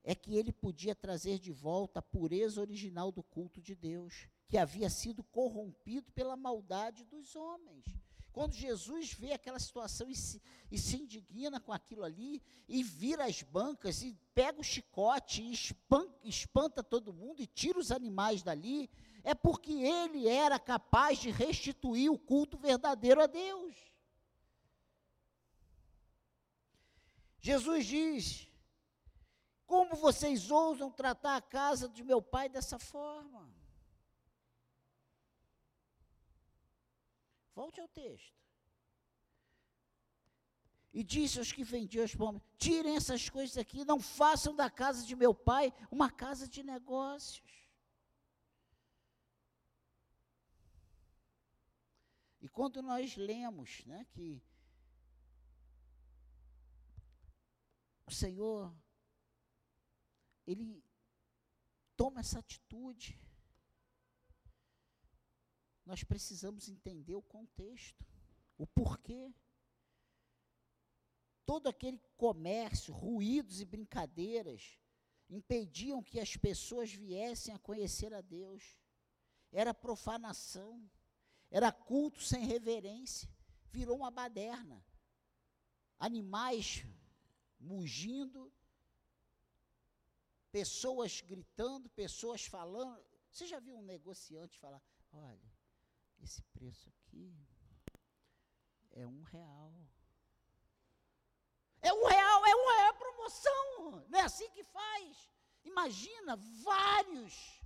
[0.08, 4.56] É que ele podia trazer de volta a pureza original do culto de Deus, que
[4.56, 7.84] havia sido corrompido pela maldade dos homens.
[8.32, 10.40] Quando Jesus vê aquela situação e se,
[10.70, 15.52] e se indigna com aquilo ali, e vira as bancas, e pega o chicote, e
[15.52, 18.88] espanta, espanta todo mundo, e tira os animais dali,
[19.24, 23.74] é porque ele era capaz de restituir o culto verdadeiro a Deus.
[27.40, 28.48] Jesus diz:
[29.66, 33.52] Como vocês ousam tratar a casa de meu pai dessa forma?
[37.54, 38.36] Volte ao texto.
[40.92, 45.04] E disse aos que vendiam as pombas: Tirem essas coisas aqui, não façam da casa
[45.04, 47.44] de meu pai uma casa de negócios.
[52.40, 54.40] E quando nós lemos né, que
[58.06, 58.72] o Senhor,
[60.46, 60.82] Ele
[61.96, 63.18] toma essa atitude.
[65.84, 68.04] Nós precisamos entender o contexto,
[68.58, 69.32] o porquê.
[71.44, 74.78] Todo aquele comércio, ruídos e brincadeiras
[75.28, 78.76] impediam que as pessoas viessem a conhecer a Deus.
[79.52, 80.88] Era profanação,
[81.50, 83.28] era culto sem reverência,
[83.70, 84.84] virou uma baderna.
[85.98, 86.84] Animais
[87.58, 88.52] mugindo,
[90.56, 93.04] pessoas gritando, pessoas falando.
[93.30, 95.52] Você já viu um negociante falar: olha,
[96.22, 97.30] esse preço aqui
[98.92, 99.74] é um real.
[101.82, 104.06] É um real, é um real, é promoção.
[104.08, 105.30] Não é assim que faz.
[105.62, 107.60] Imagina vários,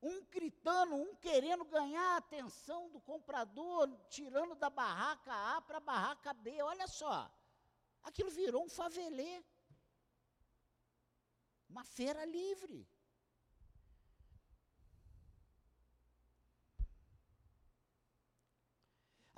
[0.00, 5.86] um gritando, um querendo ganhar a atenção do comprador, tirando da barraca A para a
[5.90, 6.62] barraca B.
[6.62, 7.28] Olha só,
[8.04, 9.42] aquilo virou um favelê,
[11.68, 12.86] uma feira livre.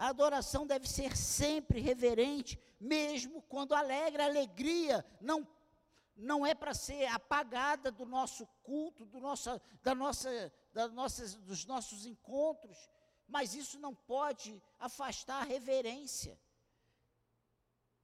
[0.00, 4.22] A adoração deve ser sempre reverente, mesmo quando alegre.
[4.22, 5.46] A alegria não,
[6.16, 11.66] não é para ser apagada do nosso culto, do nossa, da nossa, da nossas, dos
[11.66, 12.78] nossos encontros,
[13.28, 16.40] mas isso não pode afastar a reverência.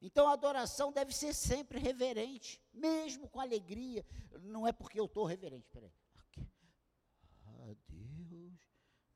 [0.01, 4.05] Então a adoração deve ser sempre reverente, mesmo com alegria.
[4.43, 5.93] Não é porque eu estou reverente, peraí.
[7.47, 8.53] Ah, Deus.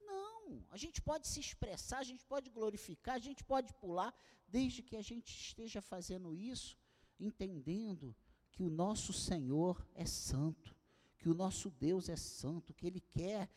[0.01, 4.15] Não, a gente pode se expressar, a gente pode glorificar, a gente pode pular,
[4.49, 6.77] desde que a gente esteja fazendo isso,
[7.19, 8.17] entendendo
[8.51, 10.75] que o nosso Senhor é santo,
[11.19, 13.49] que o nosso Deus é santo, que Ele quer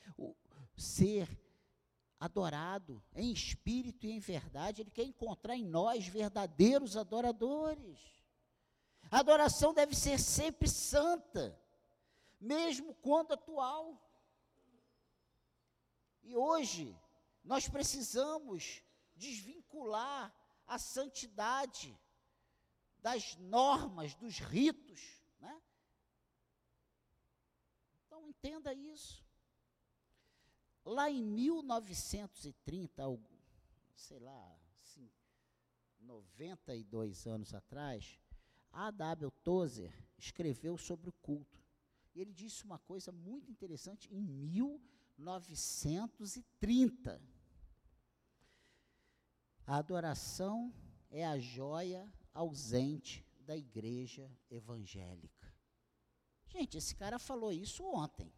[0.75, 1.27] ser
[2.23, 7.99] adorado em espírito e em verdade, Ele quer encontrar em nós verdadeiros adoradores.
[9.12, 11.59] A adoração deve ser sempre santa,
[12.39, 14.01] mesmo quando atual.
[16.23, 16.97] E hoje,
[17.43, 18.81] nós precisamos
[19.15, 20.33] desvincular
[20.65, 21.99] a santidade
[22.99, 25.21] das normas, dos ritos.
[25.39, 25.62] Né?
[28.05, 29.22] Então, entenda isso.
[30.85, 33.03] Lá em 1930,
[33.95, 35.09] sei lá, assim,
[35.99, 38.19] 92 anos atrás,
[38.71, 38.91] A.
[38.91, 39.31] W.
[39.43, 41.63] Tozer escreveu sobre o culto.
[42.13, 47.19] E ele disse uma coisa muito interessante em 1930.
[49.65, 50.73] A adoração
[51.09, 55.53] é a joia ausente da igreja evangélica.
[56.47, 58.31] Gente, esse cara falou isso ontem.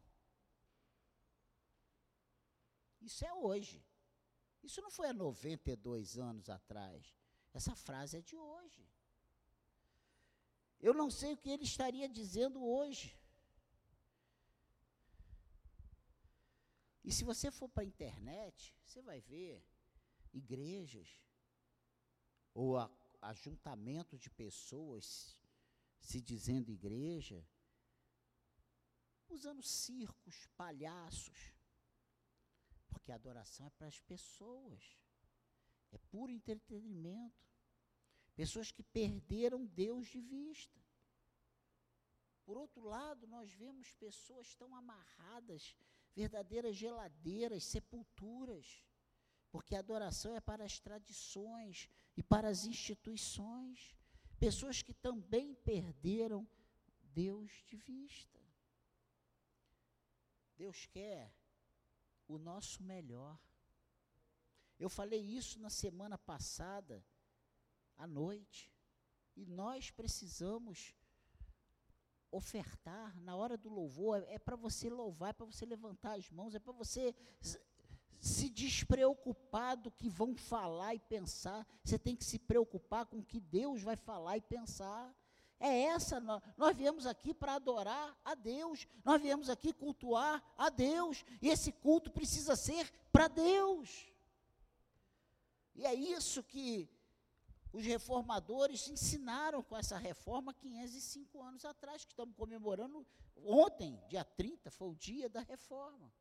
[3.10, 3.86] Isso é hoje.
[4.64, 7.16] Isso não foi há 92 anos atrás.
[7.54, 8.84] Essa frase é de hoje.
[10.80, 13.18] Eu não sei o que ele estaria dizendo hoje.
[17.04, 19.64] E se você for para a internet, você vai ver
[20.34, 21.10] igrejas
[22.54, 22.92] ou a,
[23.22, 25.38] ajuntamento de pessoas
[26.00, 27.48] se dizendo igreja,
[29.30, 31.55] usando circos, palhaços,
[33.06, 34.98] porque a adoração é para as pessoas.
[35.92, 37.46] É puro entretenimento.
[38.36, 40.82] Pessoas que perderam Deus de vista.
[42.44, 45.76] Por outro lado, nós vemos pessoas tão amarradas,
[46.16, 48.84] verdadeiras geladeiras, sepulturas,
[49.52, 51.88] porque a adoração é para as tradições
[52.18, 53.96] e para as instituições.
[54.40, 56.48] Pessoas que também perderam
[57.04, 58.42] Deus de vista.
[60.58, 61.32] Deus quer
[62.28, 63.40] o nosso melhor.
[64.78, 67.04] Eu falei isso na semana passada,
[67.98, 68.72] à noite,
[69.36, 70.94] e nós precisamos
[72.32, 76.30] ofertar na hora do louvor, é, é para você louvar, é para você levantar as
[76.30, 77.16] mãos, é para você
[78.20, 83.26] se despreocupar do que vão falar e pensar, você tem que se preocupar com o
[83.26, 85.16] que Deus vai falar e pensar.
[85.60, 90.70] É essa, nós, nós viemos aqui para adorar a Deus, nós viemos aqui cultuar a
[90.70, 94.08] Deus, e esse culto precisa ser para Deus.
[95.74, 96.90] E é isso que
[97.72, 103.06] os reformadores ensinaram com essa reforma 505 anos atrás, que estamos comemorando
[103.36, 106.12] ontem, dia 30, foi o dia da reforma.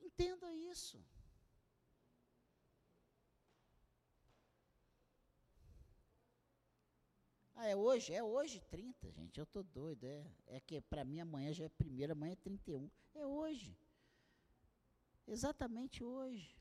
[0.00, 1.02] Entenda isso.
[7.56, 8.12] Ah, é hoje?
[8.12, 9.38] É hoje 30, gente.
[9.38, 10.04] Eu estou doido.
[10.04, 12.90] É, é que para mim amanhã já é primeira, amanhã é 31.
[13.14, 13.74] É hoje.
[15.26, 16.54] Exatamente hoje.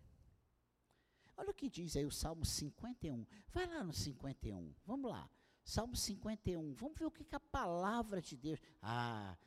[1.35, 3.25] Olha o que diz aí o Salmo 51.
[3.49, 4.73] Vai lá no 51.
[4.85, 5.29] Vamos lá.
[5.65, 6.73] Salmo 51.
[6.73, 8.59] Vamos ver o que, que a palavra de Deus.
[8.81, 9.37] Ah,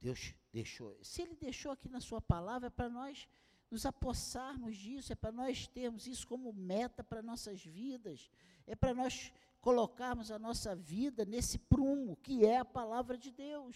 [0.00, 0.96] Deus deixou.
[1.02, 3.28] Se Ele deixou aqui na Sua palavra, é para nós
[3.70, 8.30] nos apossarmos disso, é para nós termos isso como meta para nossas vidas,
[8.66, 9.32] é para nós
[9.64, 13.74] colocarmos a nossa vida nesse prumo que é a palavra de Deus.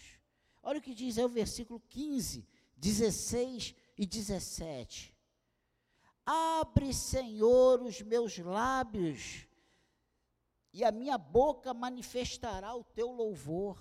[0.61, 5.17] Olha o que diz aí o versículo 15, 16 e 17.
[6.23, 9.47] Abre, Senhor, os meus lábios,
[10.71, 13.75] e a minha boca manifestará o teu louvor,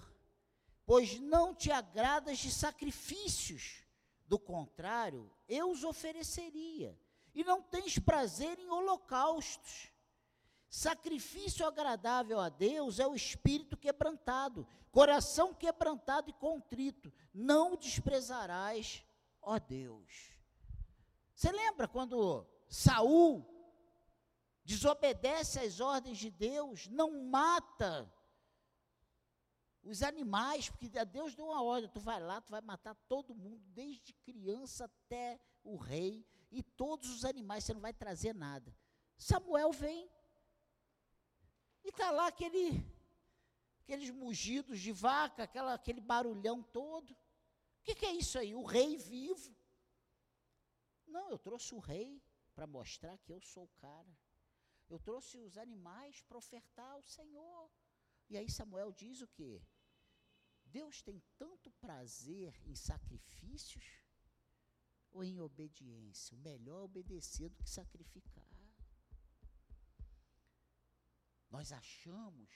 [0.86, 3.84] pois não te agradas de sacrifícios,
[4.26, 6.98] do contrário, eu os ofereceria,
[7.34, 9.92] e não tens prazer em holocaustos.
[10.68, 19.02] Sacrifício agradável a Deus é o espírito quebrantado, coração quebrantado e contrito, não desprezarás,
[19.40, 20.34] ó Deus.
[21.34, 23.46] Você lembra quando Saul
[24.62, 28.12] desobedece às ordens de Deus, não mata
[29.82, 33.64] os animais, porque Deus deu uma ordem, tu vai lá, tu vai matar todo mundo,
[33.68, 38.74] desde criança até o rei, e todos os animais, você não vai trazer nada.
[39.16, 40.10] Samuel vem,
[41.88, 42.84] e está lá aquele,
[43.82, 47.10] aqueles mugidos de vaca, aquela, aquele barulhão todo.
[47.12, 47.16] O
[47.82, 48.54] que, que é isso aí?
[48.54, 49.56] O rei vivo.
[51.06, 52.22] Não, eu trouxe o rei
[52.54, 54.14] para mostrar que eu sou o cara.
[54.90, 57.70] Eu trouxe os animais para ofertar ao Senhor.
[58.28, 59.62] E aí Samuel diz o quê?
[60.66, 63.86] Deus tem tanto prazer em sacrifícios
[65.10, 66.36] ou em obediência?
[66.36, 68.47] O melhor é obedecer do que sacrificar.
[71.50, 72.48] Nós achamos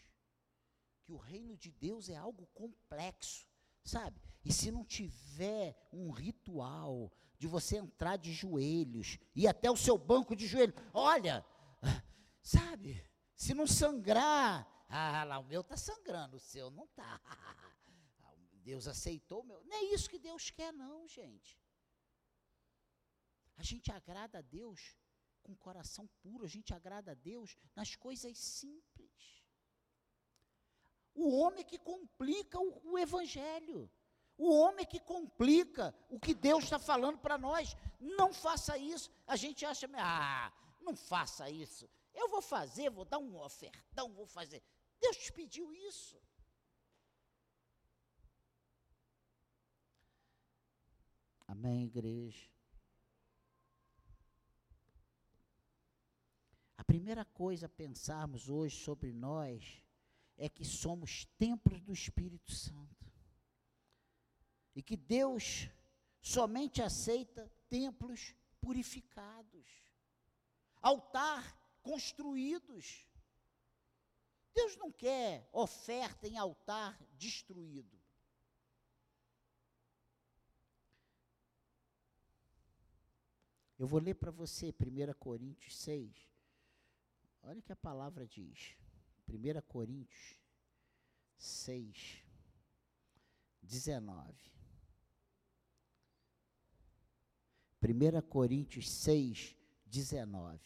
[1.03, 3.47] que o reino de Deus é algo complexo,
[3.85, 4.21] sabe?
[4.45, 9.99] E se não tiver um ritual de você entrar de joelhos, ir até o seu
[9.99, 11.45] banco de joelhos, olha,
[12.41, 13.05] sabe?
[13.35, 17.21] Se não sangrar, ah, lá o meu está sangrando, o seu não está.
[18.63, 19.65] Deus aceitou o meu.
[19.65, 21.59] Não é isso que Deus quer, não, gente.
[23.57, 24.97] A gente agrada a Deus
[25.43, 29.43] com coração puro, a gente agrada a Deus nas coisas simples.
[31.15, 33.91] O homem que complica o, o Evangelho.
[34.39, 37.77] O homem que complica o que Deus está falando para nós.
[38.01, 39.11] Não faça isso.
[39.27, 41.89] A gente acha, ah, não faça isso.
[42.15, 44.63] Eu vou fazer, vou dar um ofertão, vou fazer.
[45.01, 46.21] Deus te pediu isso.
[51.47, 52.49] Amém, igreja?
[56.93, 59.83] Primeira coisa a pensarmos hoje sobre nós
[60.37, 63.11] é que somos templos do Espírito Santo.
[64.77, 65.71] E que Deus
[66.21, 69.67] somente aceita templos purificados,
[70.83, 73.09] altar construídos.
[74.53, 77.99] Deus não quer oferta em altar destruído.
[83.79, 86.32] Eu vou ler para você 1 Coríntios 6.
[87.43, 88.77] Olha o que a palavra diz.
[89.29, 90.39] 1 Coríntios
[91.37, 92.23] 6,
[93.63, 94.53] 19.
[97.83, 100.61] 1 Coríntios 6, 19.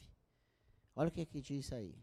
[0.95, 1.95] Olha o que, é que diz aí.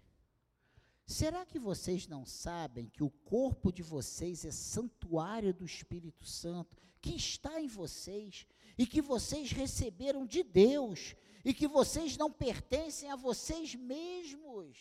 [1.05, 6.77] Será que vocês não sabem que o corpo de vocês é santuário do Espírito Santo,
[7.01, 8.47] que está em vocês,
[8.77, 14.77] e que vocês receberam de Deus, e que vocês não pertencem a vocês mesmos?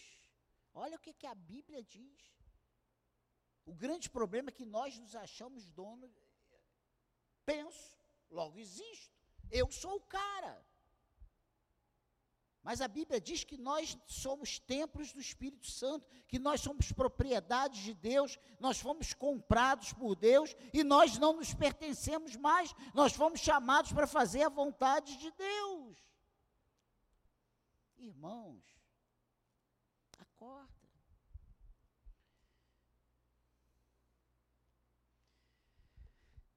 [0.72, 2.22] Olha o que, que a Bíblia diz.
[3.64, 6.12] O grande problema é que nós nos achamos donos.
[7.44, 7.96] Penso,
[8.30, 9.12] logo existo.
[9.50, 10.64] Eu sou o cara.
[12.62, 17.80] Mas a Bíblia diz que nós somos templos do Espírito Santo, que nós somos propriedades
[17.82, 23.40] de Deus, nós fomos comprados por Deus e nós não nos pertencemos mais, nós fomos
[23.40, 26.11] chamados para fazer a vontade de Deus.
[28.02, 28.64] Irmãos,
[30.18, 30.82] acorda.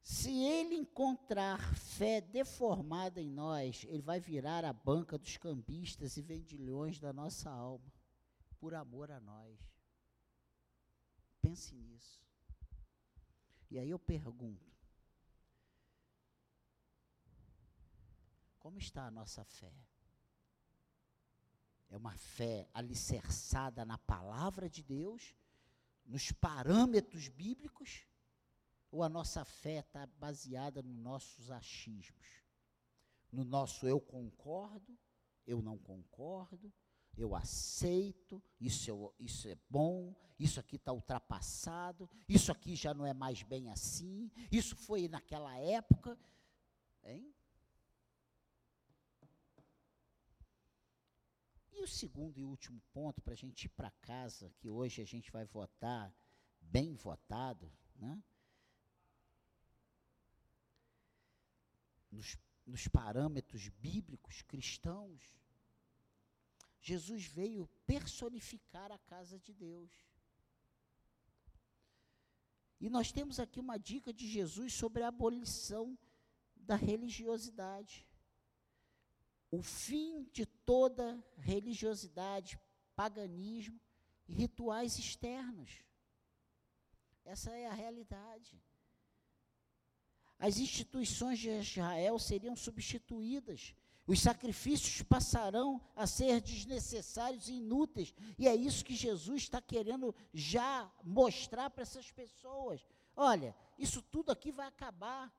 [0.01, 6.21] Se ele encontrar fé deformada em nós, ele vai virar a banca dos cambistas e
[6.23, 7.93] vendilhões da nossa alma,
[8.59, 9.59] por amor a nós.
[11.39, 12.25] Pense nisso.
[13.69, 14.73] E aí eu pergunto:
[18.57, 19.71] como está a nossa fé?
[21.89, 25.35] É uma fé alicerçada na palavra de Deus,
[26.05, 28.07] nos parâmetros bíblicos?
[28.91, 32.25] ou a nossa fé está baseada nos nossos achismos,
[33.29, 34.97] no nosso eu concordo
[35.45, 36.73] eu não concordo,
[37.17, 43.13] eu aceito, isso, isso é bom, isso aqui está ultrapassado, isso aqui já não é
[43.13, 46.17] mais bem assim, isso foi naquela época.
[47.03, 47.33] Hein?
[51.75, 55.05] E o segundo e último ponto, para a gente ir para casa, que hoje a
[55.05, 56.13] gente vai votar
[56.61, 58.23] bem votado, né?
[62.15, 65.21] nos, nos parâmetros bíblicos cristãos,
[66.81, 69.91] Jesus veio personificar a casa de Deus.
[72.79, 75.97] E nós temos aqui uma dica de Jesus sobre a abolição
[76.55, 78.05] da religiosidade.
[79.51, 82.59] O fim de toda religiosidade,
[82.95, 83.79] paganismo
[84.27, 85.83] e rituais externos.
[87.23, 88.61] Essa é a realidade.
[90.37, 93.73] As instituições de Israel seriam substituídas.
[94.07, 98.13] Os sacrifícios passarão a ser desnecessários e inúteis.
[98.37, 102.85] E é isso que Jesus está querendo já mostrar para essas pessoas.
[103.15, 105.33] Olha, isso tudo aqui vai acabar.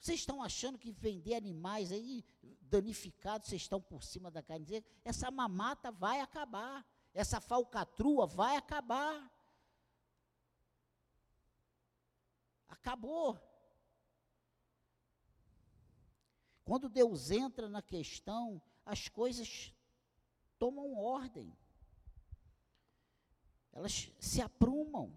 [0.00, 2.24] Vocês estão achando que vender animais aí
[2.62, 4.82] danificados, vocês estão por cima da carne?
[5.04, 6.86] Essa mamata vai acabar.
[7.12, 9.30] Essa falcatrua vai acabar.
[12.66, 13.38] Acabou.
[16.64, 19.74] Quando Deus entra na questão, as coisas
[20.58, 21.54] tomam ordem.
[23.70, 25.14] Elas se aprumam.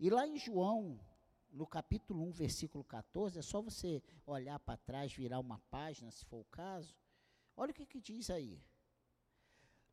[0.00, 0.98] E lá em João,
[1.50, 6.24] no capítulo 1, versículo 14, é só você olhar para trás, virar uma página, se
[6.24, 6.96] for o caso.
[7.56, 8.62] Olha o que, que diz aí.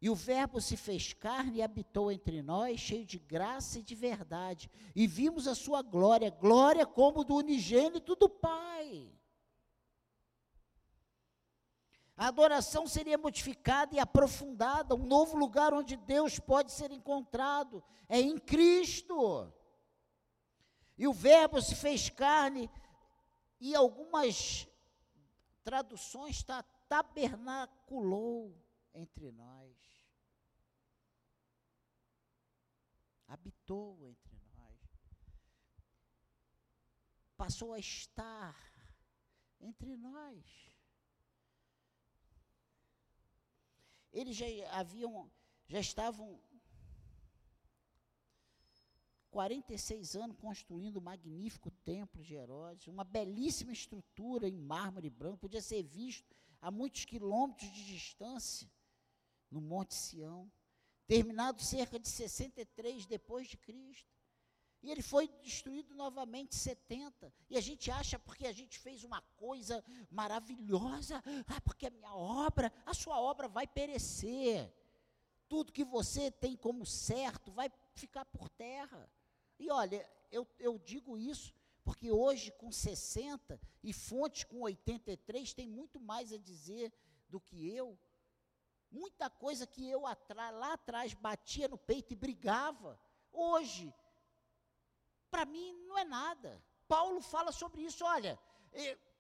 [0.02, 3.96] E o Verbo se fez carne e habitou entre nós, cheio de graça e de
[3.96, 4.70] verdade.
[4.96, 9.12] E vimos a sua glória, glória como do unigênito do Pai.
[12.18, 18.20] A adoração seria modificada e aprofundada, um novo lugar onde Deus pode ser encontrado é
[18.20, 19.52] em Cristo.
[20.98, 22.70] E o Verbo se fez carne,
[23.60, 24.68] e algumas
[25.64, 28.56] traduções está tabernaculou
[28.94, 29.76] entre nós.
[33.28, 34.80] Habitou entre nós.
[37.36, 38.56] Passou a estar
[39.60, 40.72] entre nós.
[44.14, 45.30] Eles já haviam,
[45.68, 46.40] já estavam
[49.36, 55.62] 46 anos construindo um magnífico templo de Herodes, uma belíssima estrutura em mármore branco, podia
[55.62, 58.72] ser visto a muitos quilômetros de distância,
[59.52, 60.50] no Monte Sião,
[61.06, 64.10] terminado cerca de 63 depois de Cristo.
[64.82, 67.34] E ele foi destruído novamente em 70.
[67.50, 72.16] E a gente acha porque a gente fez uma coisa maravilhosa, ah, porque a minha
[72.16, 74.74] obra, a sua obra vai perecer.
[75.50, 79.10] Tudo que você tem como certo vai ficar por terra.
[79.58, 81.54] E olha, eu, eu digo isso
[81.86, 86.92] porque hoje, com 60 e fontes com 83, tem muito mais a dizer
[87.30, 87.98] do que eu.
[88.90, 93.00] Muita coisa que eu lá atrás batia no peito e brigava.
[93.32, 93.94] Hoje,
[95.30, 96.60] para mim não é nada.
[96.88, 98.40] Paulo fala sobre isso, olha,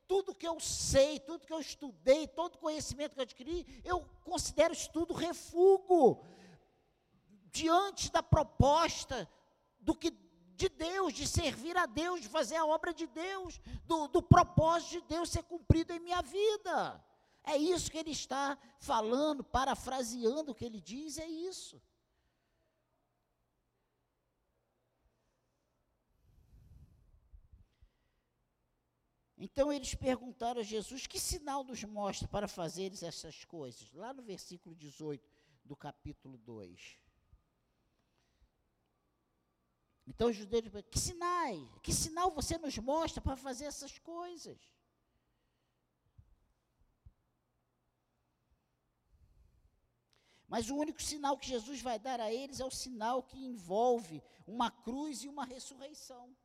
[0.08, 4.74] tudo que eu sei, tudo que eu estudei, todo conhecimento que eu adquiri, eu considero
[4.74, 6.20] isso tudo refúgio
[7.52, 9.30] diante da proposta
[9.80, 10.10] do que
[10.56, 15.01] de Deus, de servir a Deus, de fazer a obra de Deus, do, do propósito
[15.01, 17.03] de Deus ser cumprido em minha vida.
[17.43, 21.82] É isso que ele está falando, parafraseando o que ele diz, é isso.
[29.38, 33.91] Então eles perguntaram a Jesus: que sinal nos mostra para fazeres essas coisas?
[33.91, 35.30] Lá no versículo 18
[35.64, 37.05] do capítulo 2.
[40.08, 41.68] Então os judeus perguntaram: que sinais?
[41.82, 44.58] Que sinal você nos mostra para fazer essas coisas?
[50.47, 54.24] Mas o único sinal que Jesus vai dar a eles é o sinal que envolve
[54.45, 56.36] uma cruz e uma ressurreição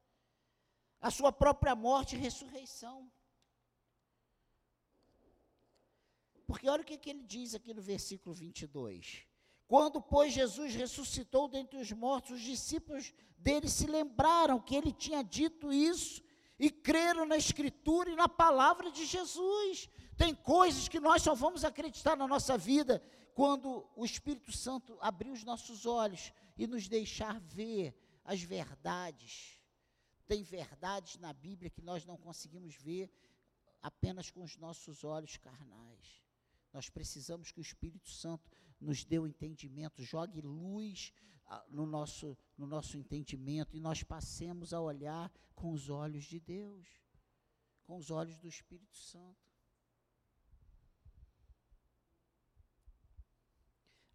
[1.00, 3.10] a sua própria morte e ressurreição.
[6.46, 9.26] Porque olha o que, que ele diz aqui no versículo 22.
[9.70, 15.22] Quando, pois, Jesus ressuscitou dentre os mortos, os discípulos dele se lembraram que ele tinha
[15.22, 16.20] dito isso
[16.58, 19.88] e creram na Escritura e na palavra de Jesus.
[20.16, 23.00] Tem coisas que nós só vamos acreditar na nossa vida
[23.32, 27.94] quando o Espírito Santo abrir os nossos olhos e nos deixar ver
[28.24, 29.60] as verdades
[30.30, 33.10] tem verdades na Bíblia que nós não conseguimos ver
[33.82, 36.22] apenas com os nossos olhos carnais.
[36.72, 38.48] Nós precisamos que o Espírito Santo
[38.80, 41.12] nos dê o entendimento, jogue luz
[41.46, 46.40] ah, no nosso, no nosso entendimento e nós passemos a olhar com os olhos de
[46.40, 46.88] Deus,
[47.84, 49.50] com os olhos do Espírito Santo.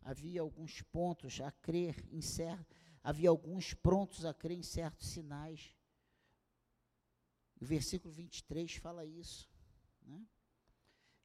[0.01, 5.76] Havia alguns pontos a crer em certo, havia alguns prontos a crer em certos sinais.
[7.59, 9.49] O versículo 23 fala isso.
[10.03, 10.26] Né?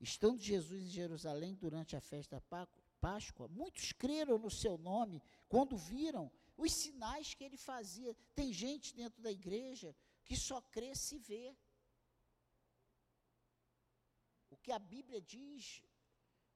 [0.00, 2.79] Estando Jesus em Jerusalém durante a festa da Páscoa,
[3.50, 8.14] muitos creram no seu nome quando viram os sinais que ele fazia.
[8.34, 11.56] Tem gente dentro da igreja que só crê se vê.
[14.50, 15.82] O que a Bíblia diz,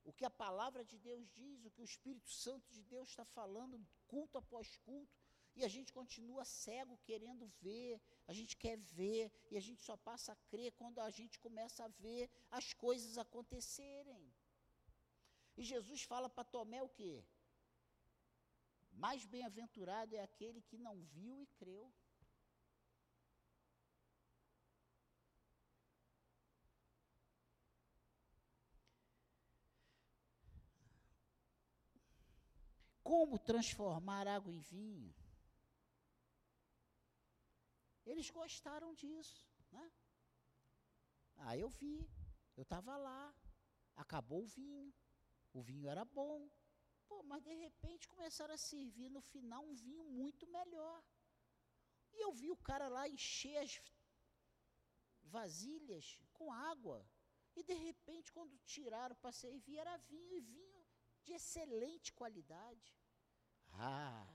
[0.05, 3.24] o que a palavra de Deus diz, o que o Espírito Santo de Deus está
[3.24, 5.16] falando, culto após culto,
[5.57, 9.97] e a gente continua cego querendo ver, a gente quer ver, e a gente só
[9.97, 14.34] passa a crer quando a gente começa a ver as coisas acontecerem.
[15.57, 17.24] E Jesus fala para Tomé o quê?
[18.92, 21.92] Mais bem-aventurado é aquele que não viu e creu.
[33.02, 35.14] Como transformar água em vinho?
[38.07, 39.92] Eles gostaram disso, né?
[41.36, 42.09] Ah, eu vi,
[42.57, 43.34] eu estava lá,
[43.96, 44.92] acabou o vinho,
[45.55, 46.38] o vinho era bom,
[47.07, 51.02] pô, mas de repente começaram a servir no final um vinho muito melhor.
[52.12, 53.80] E eu vi o cara lá encher as
[55.22, 56.98] vasilhas com água,
[57.57, 60.84] e de repente quando tiraram para servir era vinho, e vinho
[61.24, 62.94] de excelente qualidade.
[63.70, 64.28] Ah,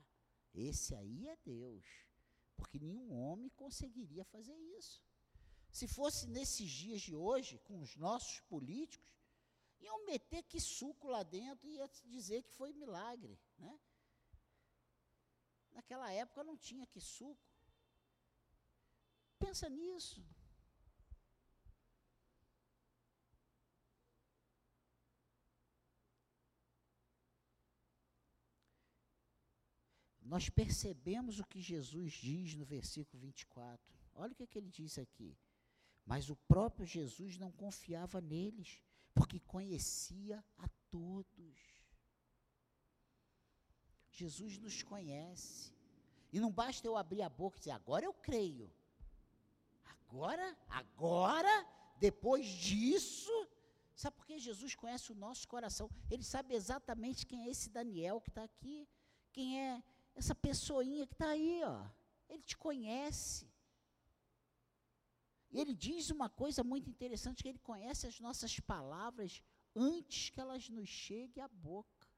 [0.52, 1.86] esse aí é Deus
[2.60, 5.02] porque nenhum homem conseguiria fazer isso.
[5.72, 9.08] Se fosse nesses dias de hoje, com os nossos políticos,
[9.80, 13.38] iam meter que suco lá dentro e ia dizer que foi milagre.
[13.58, 13.80] Né?
[15.72, 17.48] Naquela época não tinha que suco.
[19.38, 20.22] Pensa nisso.
[30.30, 33.92] nós percebemos o que Jesus diz no versículo 24.
[34.14, 35.36] Olha o que, é que ele diz aqui.
[36.06, 38.80] Mas o próprio Jesus não confiava neles,
[39.14, 41.58] porque conhecia a todos.
[44.10, 45.72] Jesus nos conhece.
[46.32, 48.70] E não basta eu abrir a boca e dizer, agora eu creio.
[49.84, 51.66] Agora, agora,
[51.98, 53.32] depois disso.
[53.94, 55.90] Sabe por que Jesus conhece o nosso coração?
[56.10, 58.88] Ele sabe exatamente quem é esse Daniel que está aqui.
[59.32, 59.82] Quem é
[60.14, 61.86] essa pessoinha que está aí, ó,
[62.28, 63.49] ele te conhece.
[65.50, 69.42] E ele diz uma coisa muito interessante, que ele conhece as nossas palavras
[69.74, 72.08] antes que elas nos cheguem à boca.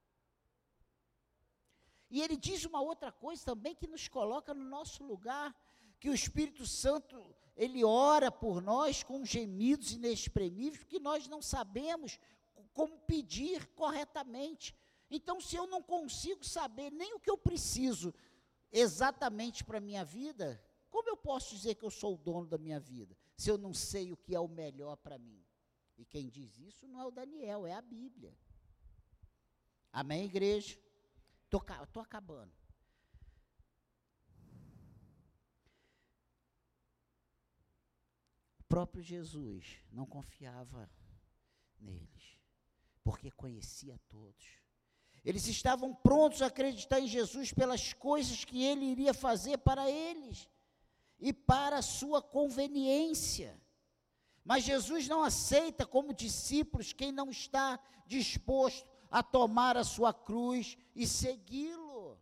[2.11, 5.57] E ele diz uma outra coisa também que nos coloca no nosso lugar,
[5.99, 12.19] que o Espírito Santo, ele ora por nós com gemidos inexprimíveis, que nós não sabemos
[12.75, 14.75] como pedir corretamente.
[15.11, 18.15] Então, se eu não consigo saber nem o que eu preciso
[18.71, 20.63] exatamente para a minha vida,
[20.93, 23.73] como eu posso dizer que eu sou o dono da minha vida, se eu não
[23.73, 25.43] sei o que é o melhor para mim?
[25.97, 28.37] E quem diz isso não é o Daniel, é a Bíblia.
[29.91, 30.79] Amém, igreja?
[31.45, 32.53] Estou acabando.
[38.59, 40.91] O próprio Jesus não confiava
[41.81, 42.39] neles,
[43.03, 44.61] porque conhecia todos.
[45.25, 50.49] Eles estavam prontos a acreditar em Jesus pelas coisas que ele iria fazer para eles
[51.23, 53.51] e para a sua conveniência.
[54.45, 60.77] Mas Jesus não aceita como discípulos quem não está disposto a tomar a sua cruz
[60.97, 62.19] e segui-lo.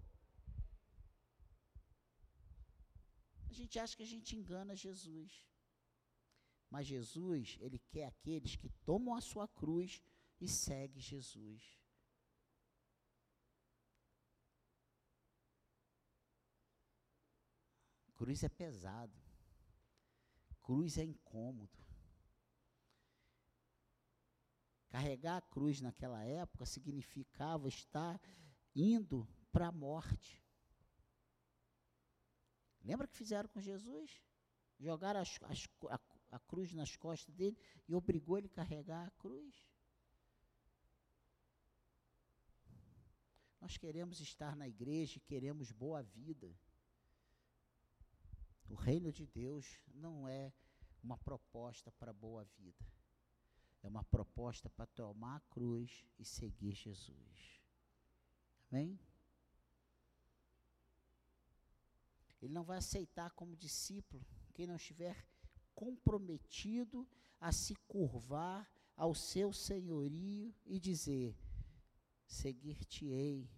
[3.49, 5.33] A gente acha que a gente engana Jesus.
[6.69, 10.03] Mas Jesus, ele quer aqueles que tomam a sua cruz
[10.39, 11.80] e seguem Jesus.
[18.21, 19.19] Cruz é pesado.
[20.61, 21.79] Cruz é incômodo.
[24.91, 28.21] Carregar a cruz naquela época significava estar
[28.77, 30.45] indo para a morte.
[32.85, 34.23] Lembra que fizeram com Jesus?
[34.79, 35.99] Jogaram as, as, a,
[36.33, 37.57] a cruz nas costas dele
[37.89, 39.67] e obrigou ele a carregar a cruz.
[43.63, 46.55] Nós queremos estar na igreja e queremos boa vida.
[48.71, 50.53] O reino de Deus não é
[51.03, 52.87] uma proposta para boa vida.
[53.83, 57.61] É uma proposta para tomar a cruz e seguir Jesus.
[58.71, 58.97] Amém?
[62.41, 65.27] Ele não vai aceitar como discípulo quem não estiver
[65.75, 67.09] comprometido
[67.41, 71.37] a se curvar ao seu senhorio e dizer:
[72.25, 73.51] Seguir-te-ei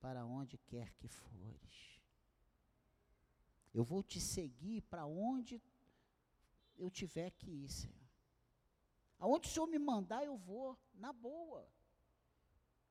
[0.00, 1.97] para onde quer que fores.
[3.78, 5.62] Eu vou te seguir para onde
[6.76, 7.94] eu tiver que ir, Senhor.
[9.20, 11.64] Aonde o Senhor me mandar, eu vou, na boa.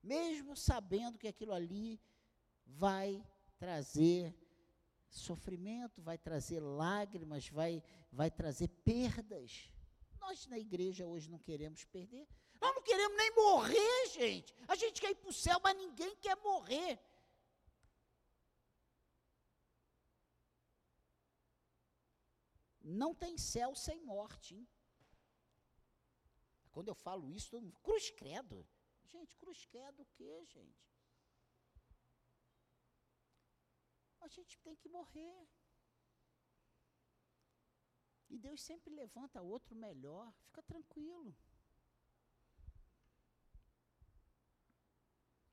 [0.01, 1.99] Mesmo sabendo que aquilo ali
[2.65, 3.21] vai
[3.57, 4.33] trazer
[5.09, 9.69] sofrimento, vai trazer lágrimas, vai, vai trazer perdas.
[10.21, 12.25] Nós na igreja hoje não queremos perder.
[12.61, 14.55] Nós não queremos nem morrer, gente.
[14.69, 16.97] A gente quer ir para o céu, mas ninguém quer morrer.
[22.87, 24.55] Não tem céu sem morte.
[24.55, 24.67] Hein?
[26.71, 28.65] Quando eu falo isso, todo mundo, cruz credo.
[29.03, 30.87] Gente, cruz credo o quê, gente?
[34.21, 35.49] A gente tem que morrer.
[38.29, 40.31] E Deus sempre levanta outro melhor.
[40.45, 41.35] Fica tranquilo.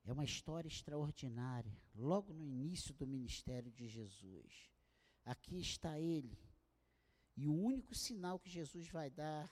[0.05, 1.77] É uma história extraordinária.
[1.93, 4.71] Logo no início do ministério de Jesus.
[5.25, 6.44] Aqui está ele.
[7.35, 9.51] E o único sinal que Jesus vai dar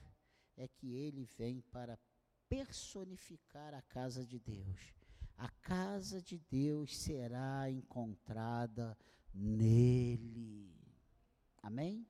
[0.56, 2.00] é que ele vem para
[2.48, 4.94] personificar a casa de Deus.
[5.38, 8.98] A casa de Deus será encontrada
[9.34, 10.74] nele.
[11.62, 12.08] Amém?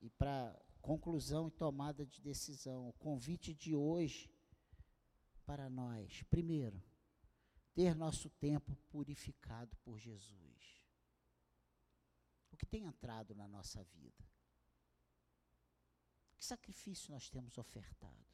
[0.00, 4.30] E para conclusão e tomada de decisão, o convite de hoje
[5.44, 6.82] para nós, primeiro,
[7.74, 10.82] ter nosso tempo purificado por Jesus.
[12.50, 14.24] O que tem entrado na nossa vida?
[16.36, 18.26] Que sacrifício nós temos ofertado?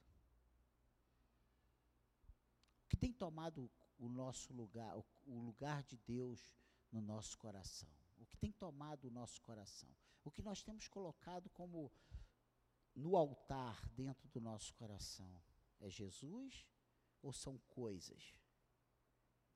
[2.84, 6.50] O que tem tomado o nosso lugar, o, lugar de Deus
[6.90, 7.88] no nosso coração?
[8.18, 9.88] O que tem tomado o nosso coração?
[10.24, 11.90] O que nós temos colocado como
[12.94, 15.40] no altar dentro do nosso coração?
[15.80, 16.66] É Jesus
[17.22, 18.34] ou são coisas,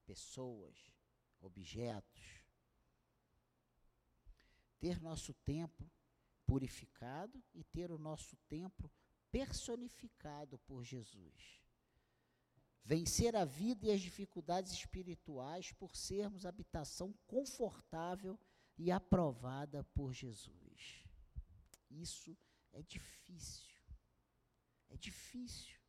[0.04, 0.92] pessoas,
[1.40, 2.44] objetos?
[4.78, 5.90] Ter nosso tempo
[6.46, 8.90] purificado e ter o nosso templo
[9.30, 11.60] personificado por Jesus.
[12.82, 18.38] Vencer a vida e as dificuldades espirituais por sermos habitação confortável
[18.78, 21.04] e aprovada por Jesus.
[21.90, 22.36] Isso
[22.72, 23.74] é difícil.
[24.88, 25.80] É difícil.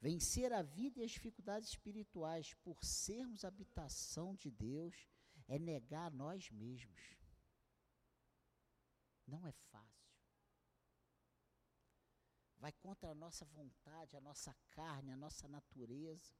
[0.00, 5.08] Vencer a vida e as dificuldades espirituais por sermos habitação de Deus
[5.48, 7.21] é negar a nós mesmos.
[9.32, 10.12] Não é fácil.
[12.58, 16.34] Vai contra a nossa vontade, a nossa carne, a nossa natureza.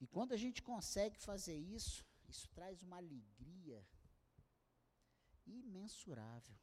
[0.00, 3.80] E quando a gente consegue fazer isso, isso traz uma alegria
[5.46, 6.58] imensurável.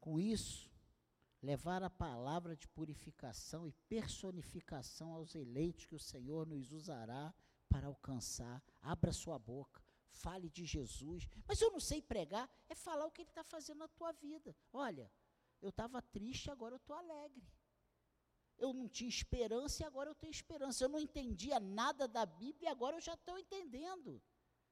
[0.00, 0.70] Com isso,
[1.42, 7.34] levar a palavra de purificação e personificação aos eleitos que o Senhor nos usará
[7.68, 8.62] para alcançar.
[8.82, 11.28] Abra sua boca, fale de Jesus.
[11.46, 14.54] Mas eu não sei pregar, é falar o que Ele está fazendo na tua vida.
[14.72, 15.10] Olha,
[15.60, 17.46] eu estava triste, agora eu estou alegre.
[18.56, 20.84] Eu não tinha esperança e agora eu tenho esperança.
[20.84, 24.20] Eu não entendia nada da Bíblia e agora eu já estou entendendo.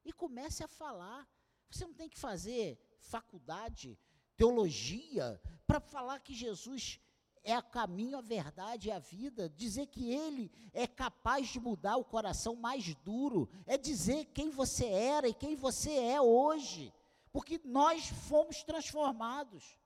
[0.05, 1.29] E comece a falar.
[1.71, 3.99] Você não tem que fazer faculdade,
[4.37, 7.01] teologia, para falar que Jesus
[7.47, 9.49] é a caminho, a verdade e a vida.
[9.49, 13.49] Dizer que Ele é capaz de mudar o coração mais duro.
[13.65, 16.93] É dizer quem você era e quem você é hoje.
[17.33, 19.79] Porque nós fomos transformados.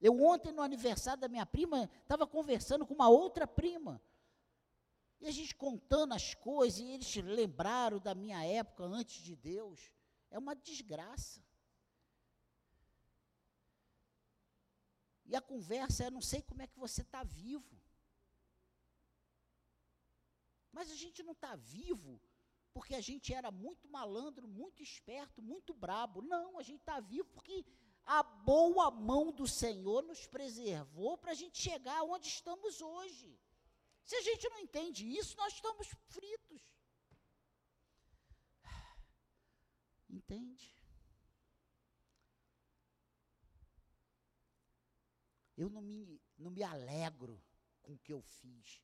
[0.00, 4.02] Eu ontem, no aniversário da minha prima, estava conversando com uma outra prima.
[5.20, 9.92] E a gente contando as coisas, e eles lembraram da minha época antes de Deus.
[10.30, 11.40] É uma desgraça.
[15.24, 17.80] E a conversa é: não sei como é que você está vivo.
[20.70, 22.20] Mas a gente não está vivo
[22.72, 26.22] porque a gente era muito malandro, muito esperto, muito brabo.
[26.22, 27.64] Não, a gente está vivo porque
[28.04, 33.38] a boa mão do Senhor nos preservou para a gente chegar onde estamos hoje.
[34.04, 36.62] Se a gente não entende isso, nós estamos fritos.
[40.08, 40.72] Entende?
[45.62, 47.40] Eu não me, não me alegro
[47.82, 48.82] com o que eu fiz.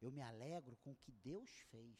[0.00, 1.98] Eu me alegro com o que Deus fez.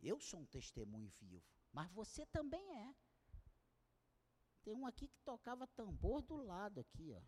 [0.00, 2.94] Eu sou um testemunho vivo, mas você também é.
[4.62, 7.22] Tem um aqui que tocava tambor do lado aqui, ó.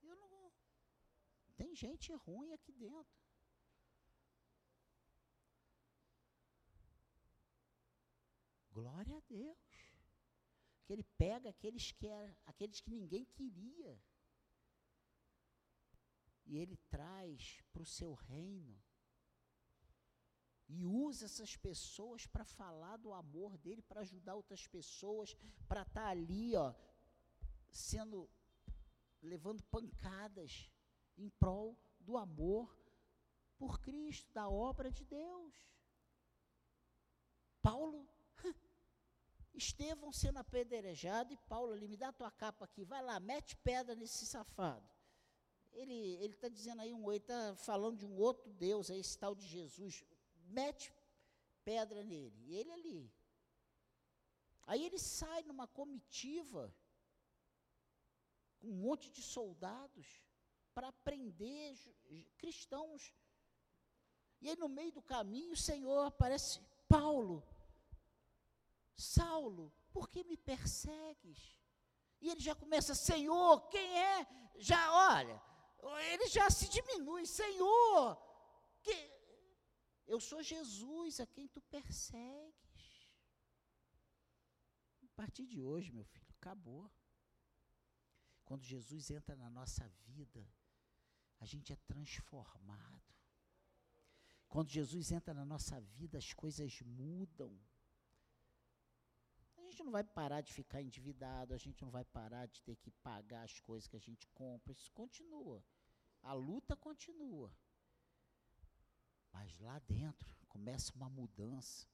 [0.00, 0.52] Eu não.
[1.56, 3.21] Tem gente ruim aqui dentro.
[8.72, 9.58] Glória a Deus.
[10.84, 14.00] Que ele pega aqueles que era, aqueles que ninguém queria.
[16.44, 18.82] E ele traz para o seu reino
[20.68, 25.34] e usa essas pessoas para falar do amor dele, para ajudar outras pessoas,
[25.68, 26.74] para estar tá ali, ó,
[27.70, 28.28] sendo
[29.20, 30.70] levando pancadas
[31.16, 32.74] em prol do amor
[33.56, 35.54] por Cristo, da obra de Deus.
[37.60, 38.08] Paulo,
[39.54, 43.94] Estevão sendo apedrejado e Paulo ali, me dá tua capa aqui, vai lá, mete pedra
[43.94, 44.88] nesse safado.
[45.72, 49.34] Ele está dizendo aí um, ele está falando de um outro Deus, aí, esse tal
[49.34, 50.04] de Jesus
[50.46, 50.92] mete
[51.64, 53.12] pedra nele, e ele ali.
[54.66, 56.74] Aí ele sai numa comitiva
[58.58, 60.22] com um monte de soldados
[60.74, 61.76] para prender
[62.38, 63.14] cristãos.
[64.40, 67.42] E aí no meio do caminho o Senhor aparece, Paulo,
[68.96, 71.58] Saulo, por que me persegues?
[72.20, 74.26] E ele já começa, Senhor, quem é?
[74.56, 75.42] Já, olha,
[76.12, 78.16] ele já se diminui, Senhor,
[78.80, 78.94] que,
[80.06, 83.08] eu sou Jesus a quem tu persegues.
[85.02, 86.90] A partir de hoje, meu filho, acabou.
[88.44, 90.46] Quando Jesus entra na nossa vida,
[91.40, 93.02] a gente é transformado.
[94.48, 97.58] Quando Jesus entra na nossa vida, as coisas mudam.
[99.72, 102.90] Gente não vai parar de ficar endividado, a gente não vai parar de ter que
[102.90, 104.70] pagar as coisas que a gente compra.
[104.70, 105.64] Isso continua.
[106.22, 107.50] A luta continua.
[109.32, 111.88] Mas lá dentro começa uma mudança.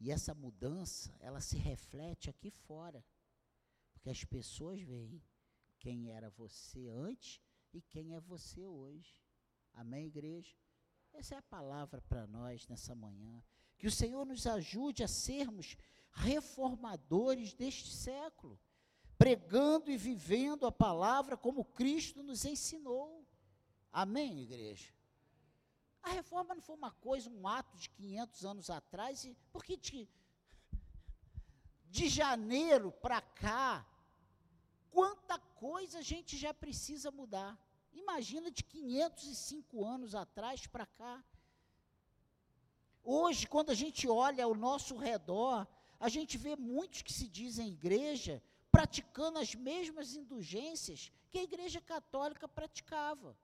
[0.00, 3.06] E essa mudança, ela se reflete aqui fora.
[3.92, 5.22] Porque as pessoas veem
[5.78, 7.40] quem era você antes
[7.72, 9.22] e quem é você hoje.
[9.72, 10.56] Amém, igreja?
[11.12, 13.40] Essa é a palavra para nós nessa manhã.
[13.78, 15.76] Que o Senhor nos ajude a sermos
[16.16, 18.58] reformadores deste século,
[19.18, 23.24] pregando e vivendo a palavra como Cristo nos ensinou.
[23.92, 24.92] Amém, igreja?
[26.02, 30.08] A reforma não foi uma coisa, um ato de 500 anos atrás, e, porque de,
[31.90, 33.86] de janeiro para cá,
[34.90, 37.58] quanta coisa a gente já precisa mudar.
[37.92, 41.22] Imagina de 505 anos atrás para cá.
[43.02, 45.66] Hoje, quando a gente olha ao nosso redor,
[45.98, 51.80] a gente vê muitos que se dizem igreja praticando as mesmas indulgências que a igreja
[51.80, 53.36] católica praticava.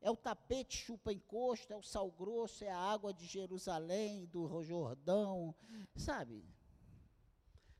[0.00, 4.62] É o tapete chupa encosto, é o sal grosso, é a água de Jerusalém, do
[4.62, 5.54] Jordão,
[5.94, 6.44] sabe?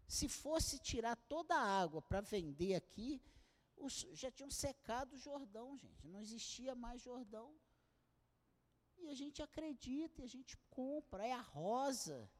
[0.06, 3.20] Se fosse tirar toda a água para vender aqui,
[3.76, 6.06] os, já tinham secado o Jordão, gente.
[6.06, 7.52] Não existia mais Jordão.
[8.98, 11.26] E a gente acredita, e a gente compra.
[11.26, 12.30] É a rosa.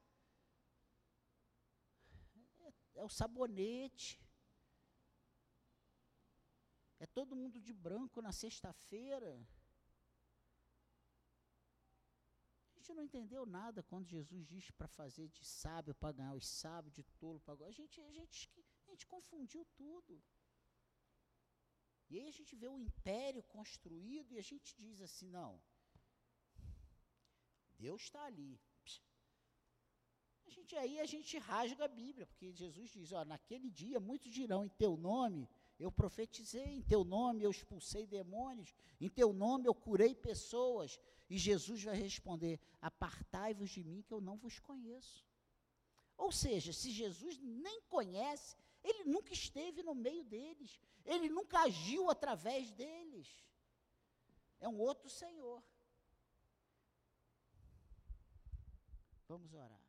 [2.95, 4.21] É, o sabonete.
[6.99, 9.45] É todo mundo de branco na sexta-feira.
[12.83, 16.93] gente não entendeu nada quando Jesus diz para fazer de sábio para ganhar os sábios,
[16.93, 18.51] de tolo para a gente, a gente
[18.87, 20.23] a gente confundiu tudo.
[22.11, 25.63] E aí a gente vê o império construído e a gente diz assim, não.
[27.79, 28.61] Deus está ali.
[30.55, 34.65] Gente aí a gente rasga a Bíblia, porque Jesus diz, ó, naquele dia muitos dirão
[34.65, 35.49] em teu nome,
[35.79, 41.01] eu profetizei, em teu nome eu expulsei demônios, em teu nome eu curei pessoas.
[41.31, 45.27] E Jesus vai responder: Apartai-vos de mim, que eu não vos conheço.
[46.17, 52.11] Ou seja, se Jesus nem conhece, ele nunca esteve no meio deles, ele nunca agiu
[52.11, 53.29] através deles.
[54.61, 55.63] É um outro Senhor.
[59.27, 59.82] Vamos orar.